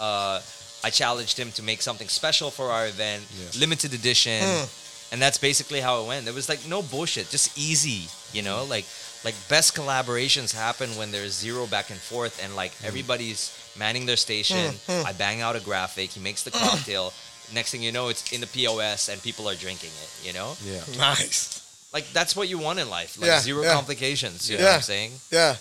[0.00, 0.40] Uh,
[0.84, 3.60] I challenged him to make something special for our event, Yeah.
[3.60, 4.68] limited edition, Mm.
[5.12, 6.24] and that's basically how it went.
[6.24, 8.84] There was like no bullshit, just easy, you know, like
[9.24, 14.16] like best collaborations happen when there's zero back and forth and like everybody's manning their
[14.16, 14.74] station.
[14.88, 17.12] I bang out a graphic, he makes the cocktail.
[17.52, 20.10] Next thing you know, it's in the POS and people are drinking it.
[20.26, 20.82] You know, Yeah.
[20.98, 21.64] Nice.
[21.92, 23.72] like that's what you want in life, like Yeah, zero yeah.
[23.74, 24.48] complications.
[24.50, 24.70] You know Yeah.
[24.70, 25.12] what I'm saying?
[25.30, 25.56] Yeah.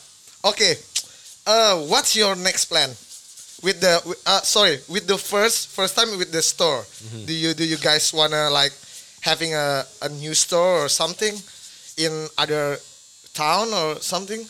[0.45, 0.75] Okay.
[1.47, 2.89] Eh, what's your next plan?
[3.63, 3.97] With the
[4.27, 6.81] uh, sorry, with the first first time with the store.
[6.83, 7.25] Mm-hmm.
[7.25, 8.73] Do you do you guys wanna like
[9.21, 11.33] having a, a new store or something
[11.97, 12.77] in other
[13.37, 14.41] town or something?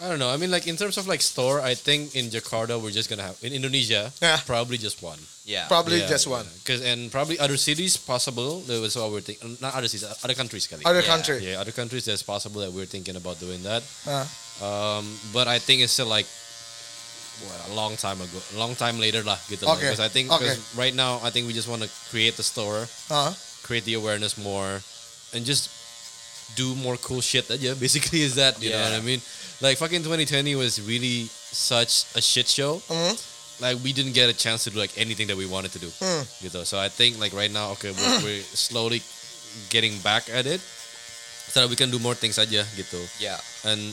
[0.00, 0.32] I don't know.
[0.32, 3.26] I mean, like in terms of like store, I think in Jakarta we're just gonna
[3.26, 4.40] have in Indonesia Yeah.
[4.48, 5.20] probably just one.
[5.44, 5.68] Yeah.
[5.68, 6.48] Probably just one.
[6.64, 8.64] Because and probably other cities possible.
[8.64, 9.58] That was what we're thinking.
[9.60, 10.88] Not other cities, other countries, Kali.
[10.88, 11.12] Other Yeah.
[11.12, 11.38] country.
[11.44, 12.08] Yeah, other countries.
[12.08, 13.82] That's possible that we're thinking about doing that.
[14.08, 14.24] Uh,
[14.60, 16.28] Um, but I think it's still like
[17.44, 19.40] well, a long time ago, a long time later lah.
[19.48, 19.76] Gitu lah.
[19.76, 19.88] Okay.
[19.88, 20.52] Because I think Okay.
[20.52, 23.32] 'cause right now I think we just want to create the store, uh,
[23.64, 24.84] create the awareness more,
[25.32, 25.72] and just
[26.56, 27.74] do more cool shit aja.
[27.80, 29.20] Basically, is that you know what I mean?
[29.60, 32.80] Like fucking 2020 was really such a shit show.
[32.88, 33.14] mhm.
[33.60, 35.90] Like we didn't get a chance to do like anything that we wanted to do.
[36.00, 36.24] Hmm.
[36.40, 36.64] Gitu.
[36.64, 39.02] So I think like right now, okay, we're, we're slowly
[39.68, 40.60] getting back at it,
[41.50, 43.36] so that we can do more things aja gitu Yeah.
[43.66, 43.92] and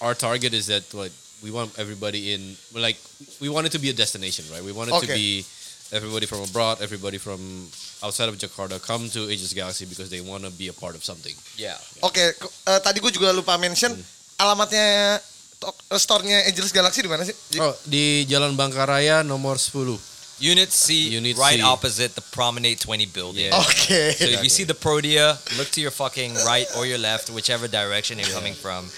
[0.00, 1.12] our target is that what
[1.44, 2.96] we want everybody in like
[3.44, 5.44] we want it to be a destination right we want it to be
[5.92, 7.68] everybody from abroad everybody from
[8.02, 11.02] outside of Jakarta come to Aegis Galaxy because they want to be a part of
[11.02, 11.78] something Yeah.
[12.02, 13.94] Oke, ke- eh, tadi gue juga lupa mention
[14.36, 15.18] alamatnya
[15.58, 17.34] to- eh, store-nya Angelus Galaxy di mana sih?
[17.62, 19.98] Oh di Jalan Bangkaraya nomor 10
[20.42, 21.62] Unit C, Unit right C.
[21.62, 23.46] opposite the Promenade 20 building.
[23.46, 23.62] Yeah.
[23.62, 24.18] Oke.
[24.18, 27.70] So if you see the Protea, look to your fucking right or your left, whichever
[27.70, 28.90] direction you're coming from.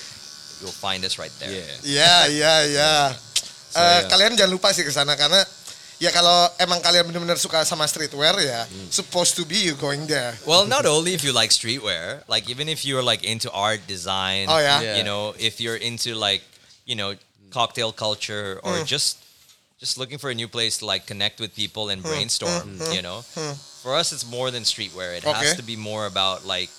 [0.64, 1.52] You'll find us right there.
[1.52, 2.92] yeah Ya, ya, ya.
[3.68, 4.08] So, Eh, ya.
[4.08, 5.44] Kalian jangan lupa sih ke sana karena
[6.04, 8.92] ya kalau emang kalian benar-benar suka sama streetwear ya, Hmm.
[8.92, 10.36] supposed to be you going there.
[10.44, 14.52] Well, not only if you like streetwear, like even if you're like into art design,
[14.52, 14.84] Oh, yeah?
[14.84, 14.96] Yeah.
[15.00, 16.44] you know, if you're into like,
[16.84, 17.16] you know,
[17.48, 18.84] cocktail culture or Mm.
[18.84, 19.24] just
[19.80, 21.96] just looking for a new place to like connect with people Hmm.
[21.96, 23.24] and brainstorm, you know.
[23.80, 25.16] For us it's more than streetwear.
[25.16, 25.32] It Okay.
[25.32, 26.72] has to be more about like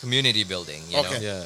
[0.00, 1.08] community building, you know.
[1.08, 1.24] Okay.
[1.24, 1.44] yeah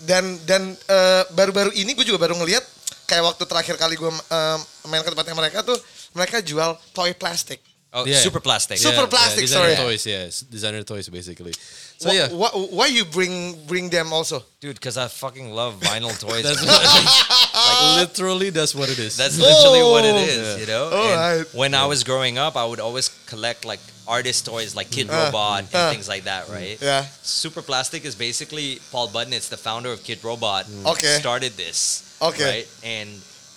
[0.00, 2.64] Dan dan eh, baru-baru ini gue juga baru ngeliat
[3.10, 5.74] kayak waktu terakhir kali gue eh, main ke tempatnya mereka tuh
[6.14, 7.58] mereka jual toy plastic.
[7.90, 8.22] Oh, Yeah.
[8.22, 8.78] super plastic.
[8.78, 9.82] Super plastic, yeah, designer sorry.
[9.98, 11.50] toys yeah designer toys basically
[11.98, 14.46] so Wha- yeah wha- why you bring bring them also?
[14.62, 16.46] Dude, because I fucking love vinyl toys.
[16.46, 16.70] that's man.
[16.70, 20.38] like literally that's what it is That's literally what it is.
[20.38, 20.54] Oh.
[20.54, 20.84] is, you know.
[20.86, 21.42] All And right.
[21.50, 25.26] When I was growing up, I would always collect like artist toys, like Kid Uh,
[25.26, 25.90] Robot and uh.
[25.90, 26.78] things like that, right?
[26.78, 27.10] Yeah.
[27.26, 31.18] Super Plastic is basically Paul Budnitz, the founder of Kidrobot, Okay.
[31.18, 32.06] started this.
[32.22, 32.44] Okay.
[32.44, 33.10] Right, and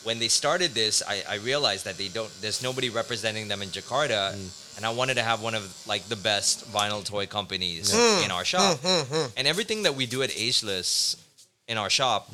[0.03, 2.30] when they started this, I, I realized that they don't.
[2.41, 4.78] There's nobody representing them in Jakarta, hmm.
[4.78, 8.24] and I wanted to have one of like the best vinyl toy companies hmm.
[8.24, 8.80] in our shop.
[8.84, 11.18] Hmm, and everything that we do at Ageless
[11.68, 12.32] in our shop,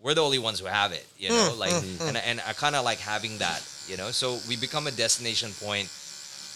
[0.00, 1.06] we're the only ones who have it.
[1.18, 3.62] You know, like, and and I kind of like having that.
[3.88, 5.92] You know, so we become a destination point,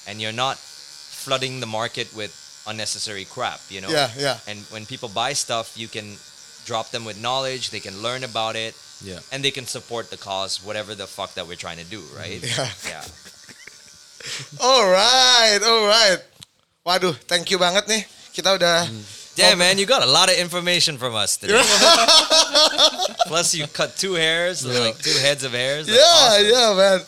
[0.06, 2.32] and you're not flooding the market with
[2.66, 3.60] unnecessary crap.
[3.68, 3.90] You know.
[3.90, 4.38] Yeah, yeah.
[4.46, 6.16] And when people buy stuff, you can
[6.64, 7.70] drop them with knowledge.
[7.70, 8.74] They can learn about it
[9.04, 12.02] yeah and they can support the cause, whatever the fuck that we're trying to do,
[12.16, 12.42] right?
[12.42, 12.68] Yeah.
[12.86, 13.04] Yeah.
[14.60, 16.20] Alright, alright.
[16.84, 18.02] Waduh, thank you banget nih.
[18.34, 18.86] Kita udah
[19.38, 21.54] Damn, man, you got a lot of information from us today.
[23.30, 25.86] Plus, you cut two hairs, like two heads of hairs.
[25.86, 26.50] That's awesome.
[26.50, 26.98] ya, man.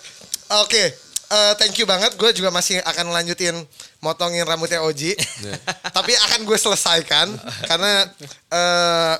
[0.62, 2.14] Oke, eh, thank you banget.
[2.14, 3.66] Gue juga masih akan lanjutin
[3.98, 5.18] motongin rambutnya Oji.
[5.98, 7.34] Tapi akan gue selesaikan
[7.66, 8.06] karena
[8.46, 9.14] eh,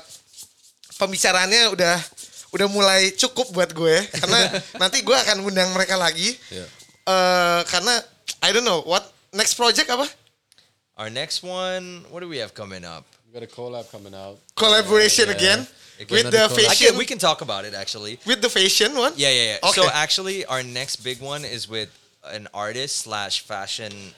[0.95, 1.99] pembicaraannya udah
[2.51, 3.95] udah mulai cukup buat gue.
[4.11, 4.39] Karena
[4.81, 6.35] nanti gue akan undang mereka lagi.
[6.51, 6.67] yeah
[7.01, 7.97] Eh, karena
[8.45, 9.01] I don't know what
[9.33, 10.05] next project apa?
[11.01, 13.03] Our next one, what do we have coming up?
[13.25, 15.35] we got a collab coming out Collaboration Yeah.
[15.35, 15.59] again
[15.97, 16.93] Again, with the fashion.
[16.93, 18.21] can, we can talk about it actually.
[18.25, 19.13] with the fashion one.
[19.17, 19.69] Yeah, yeah, yeah.
[19.69, 19.81] Okay.
[19.81, 21.89] So actually, our next big one is with
[22.25, 24.13] an artist slash fashion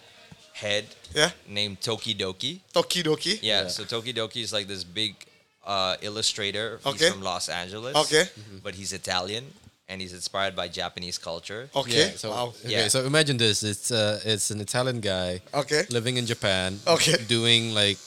[0.51, 0.84] head
[1.15, 2.59] Yeah, named Toki Doki.
[2.75, 3.39] Tokidoki.
[3.39, 3.67] Yeah, Yeah.
[3.71, 5.15] so Toki Doki is like this big
[5.66, 6.80] uh, illustrator.
[6.86, 6.97] Okay.
[7.05, 7.95] He's from Los Angeles.
[7.95, 8.26] Okay.
[8.64, 9.45] But he's Italian
[9.89, 11.70] and he's inspired by Japanese culture.
[11.76, 12.09] Okay.
[12.11, 12.47] Yeah, so wow.
[12.47, 12.88] okay, Yeah.
[12.88, 13.64] so imagine this.
[13.64, 15.84] It's uh, it's an Italian guy Okay.
[15.89, 16.80] living in Japan.
[16.88, 17.16] Okay.
[17.28, 17.97] Doing like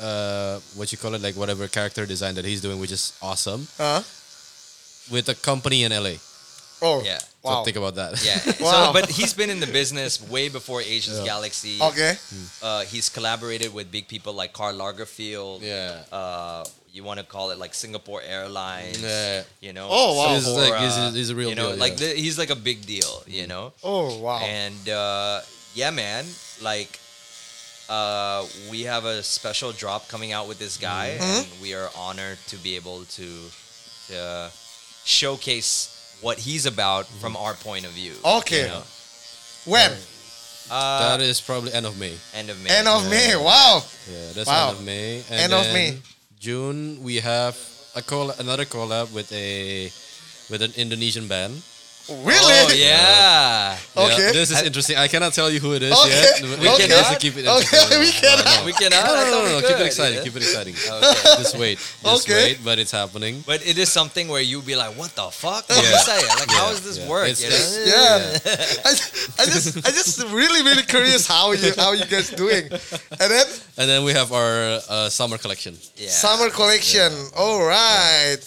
[0.00, 3.68] uh, what you call it, like whatever character design that he's doing, which is awesome.
[3.76, 4.02] Huh?
[5.10, 6.16] With a company in LA.
[6.82, 7.02] Oh.
[7.04, 7.18] Yeah.
[7.42, 7.60] Wow.
[7.60, 8.22] So think about that.
[8.24, 8.38] Yeah.
[8.64, 8.86] Wow.
[8.86, 11.24] So, but he's been in the business way before Ageless Yeah.
[11.24, 11.78] Galaxy.
[11.80, 12.14] Okay.
[12.62, 15.62] Uh, he's collaborated with big people like Karl Lagerfeld.
[15.62, 16.02] yeah.
[16.12, 19.00] Uh, you want to call it like Singapore Airlines.
[19.00, 19.42] Yeah.
[19.60, 19.86] You know.
[19.90, 20.38] Oh, wow.
[20.38, 22.08] So he's like- he's a- he's a real You know, deal, like yeah.
[22.08, 23.22] the, he's like a big deal.
[23.26, 23.72] You know.
[23.84, 24.40] Oh wow.
[24.42, 25.40] And uh,
[25.74, 26.24] yeah, man,
[26.60, 26.98] like
[27.88, 31.52] uh, we have a special drop coming out with this guy, Mm-hmm.
[31.52, 33.28] and we are honored to be able to,
[34.08, 34.50] to
[35.04, 38.14] showcase what he's about from our point of view.
[38.24, 38.62] Okay.
[38.62, 38.82] you know?
[39.66, 39.90] When?
[40.70, 42.14] Uh, that is probably end of May.
[42.34, 42.70] end of May.
[42.70, 43.34] End of May.
[43.36, 43.82] Wow.
[44.10, 44.70] Yeah, that's Wow.
[44.70, 45.16] end of May.
[45.30, 45.98] And End of May.
[46.38, 47.58] June we have
[47.94, 49.90] a call another collab with a
[50.48, 51.62] with an Indonesian band.
[52.10, 52.58] Really?
[52.58, 53.78] Oh yeah.
[53.94, 54.32] Yeah, Okay.
[54.32, 54.96] this is interesting.
[54.96, 56.10] I cannot tell you who it is Okay.
[56.10, 56.42] yet.
[56.58, 56.88] We Okay.
[56.88, 58.64] can also keep it Okay, we cannot.
[58.66, 59.04] We cannot.
[59.06, 59.60] No, I no, no, no.
[59.60, 60.16] Keep it could, exciting.
[60.18, 60.24] yeah.
[60.24, 60.74] Keep it exciting.
[60.90, 61.42] Okay.
[61.42, 61.78] Just wait.
[61.78, 62.34] Just Okay.
[62.34, 63.42] wait, but it's happening.
[63.46, 65.68] But it is something where you be like, "What the fuck?
[65.68, 65.90] What Yeah.
[65.90, 66.20] you say?
[66.40, 67.08] Like, how does this yeah.
[67.08, 67.56] work?" It's- you know?
[67.56, 68.88] it's- Yeah.
[68.88, 72.64] I, I just I just really really curious how you how you guys doing.
[73.20, 73.46] And then
[73.78, 75.78] And then we have our uh, summer collection.
[75.96, 76.10] Yeah.
[76.10, 77.10] summer collection.
[77.36, 78.38] All right.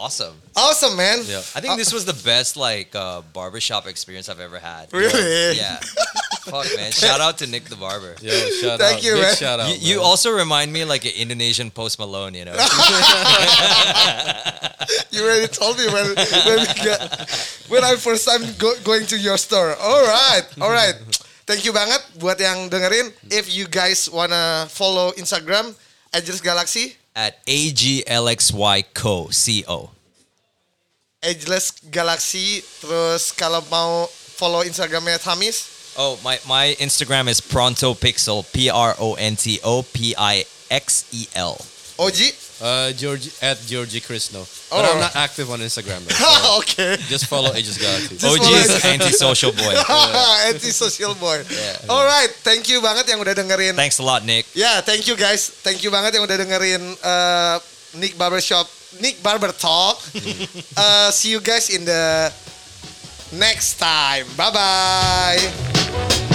[0.00, 0.32] Awesome.
[0.56, 1.18] Awesome, man.
[1.28, 1.44] Yeah.
[1.54, 4.88] I think this was the best like uh, barbershop experience I've ever had.
[4.96, 5.58] Really?
[5.60, 5.76] Yeah.
[6.48, 6.90] Fuck man.
[6.90, 8.16] Shout out to Nick the barber.
[8.24, 8.32] Yo,
[8.64, 9.04] shout Thank out.
[9.04, 9.36] you, Big man.
[9.36, 9.68] shout out.
[9.68, 10.04] You, you man.
[10.08, 12.56] also remind me like an Indonesian Post Malone, you know.
[15.12, 16.98] You already told me when when, we got,
[17.68, 19.76] when I first time go, going to your store.
[19.76, 20.94] All right, all right.
[21.46, 23.12] Thank you banget buat yang dengerin.
[23.30, 25.74] If you guys wanna follow Instagram
[26.14, 29.28] Ageless Galaxy, At AGLXY Co.
[29.28, 29.92] C O.
[31.20, 32.64] Ageless Galaxy.
[32.80, 34.08] Terus kalau mau
[34.40, 35.68] follow Instagramnya Tamis,
[36.00, 38.40] Oh, my, my Instagram is Pronto Pixel.
[38.56, 41.60] P R O N T O P I X E L.
[42.00, 42.32] Oji.
[42.60, 44.44] Uh, Georgie at Georgie Krishno.
[44.44, 44.76] Oh.
[44.76, 46.04] But I'm not active on Instagram.
[46.04, 47.00] Though, so Oke.
[47.08, 48.20] just follow Ageless Galaxy.
[48.20, 48.88] Just OG follow is aja.
[48.88, 49.74] anti-social boy.
[50.52, 51.40] Anti social boy.
[51.48, 51.88] Yeah.
[51.88, 53.74] Alright, thank you banget yang udah dengerin.
[53.80, 54.44] Thanks a lot, Nick.
[54.52, 55.48] Ya, thank you guys.
[55.64, 57.56] Thank you banget yang udah dengerin uh,
[57.96, 58.68] Nick Barbershop,
[59.00, 59.96] Nick Barber Talk.
[60.76, 62.28] uh, see you guys in the
[63.32, 64.28] next time.
[64.36, 66.28] Bye bye.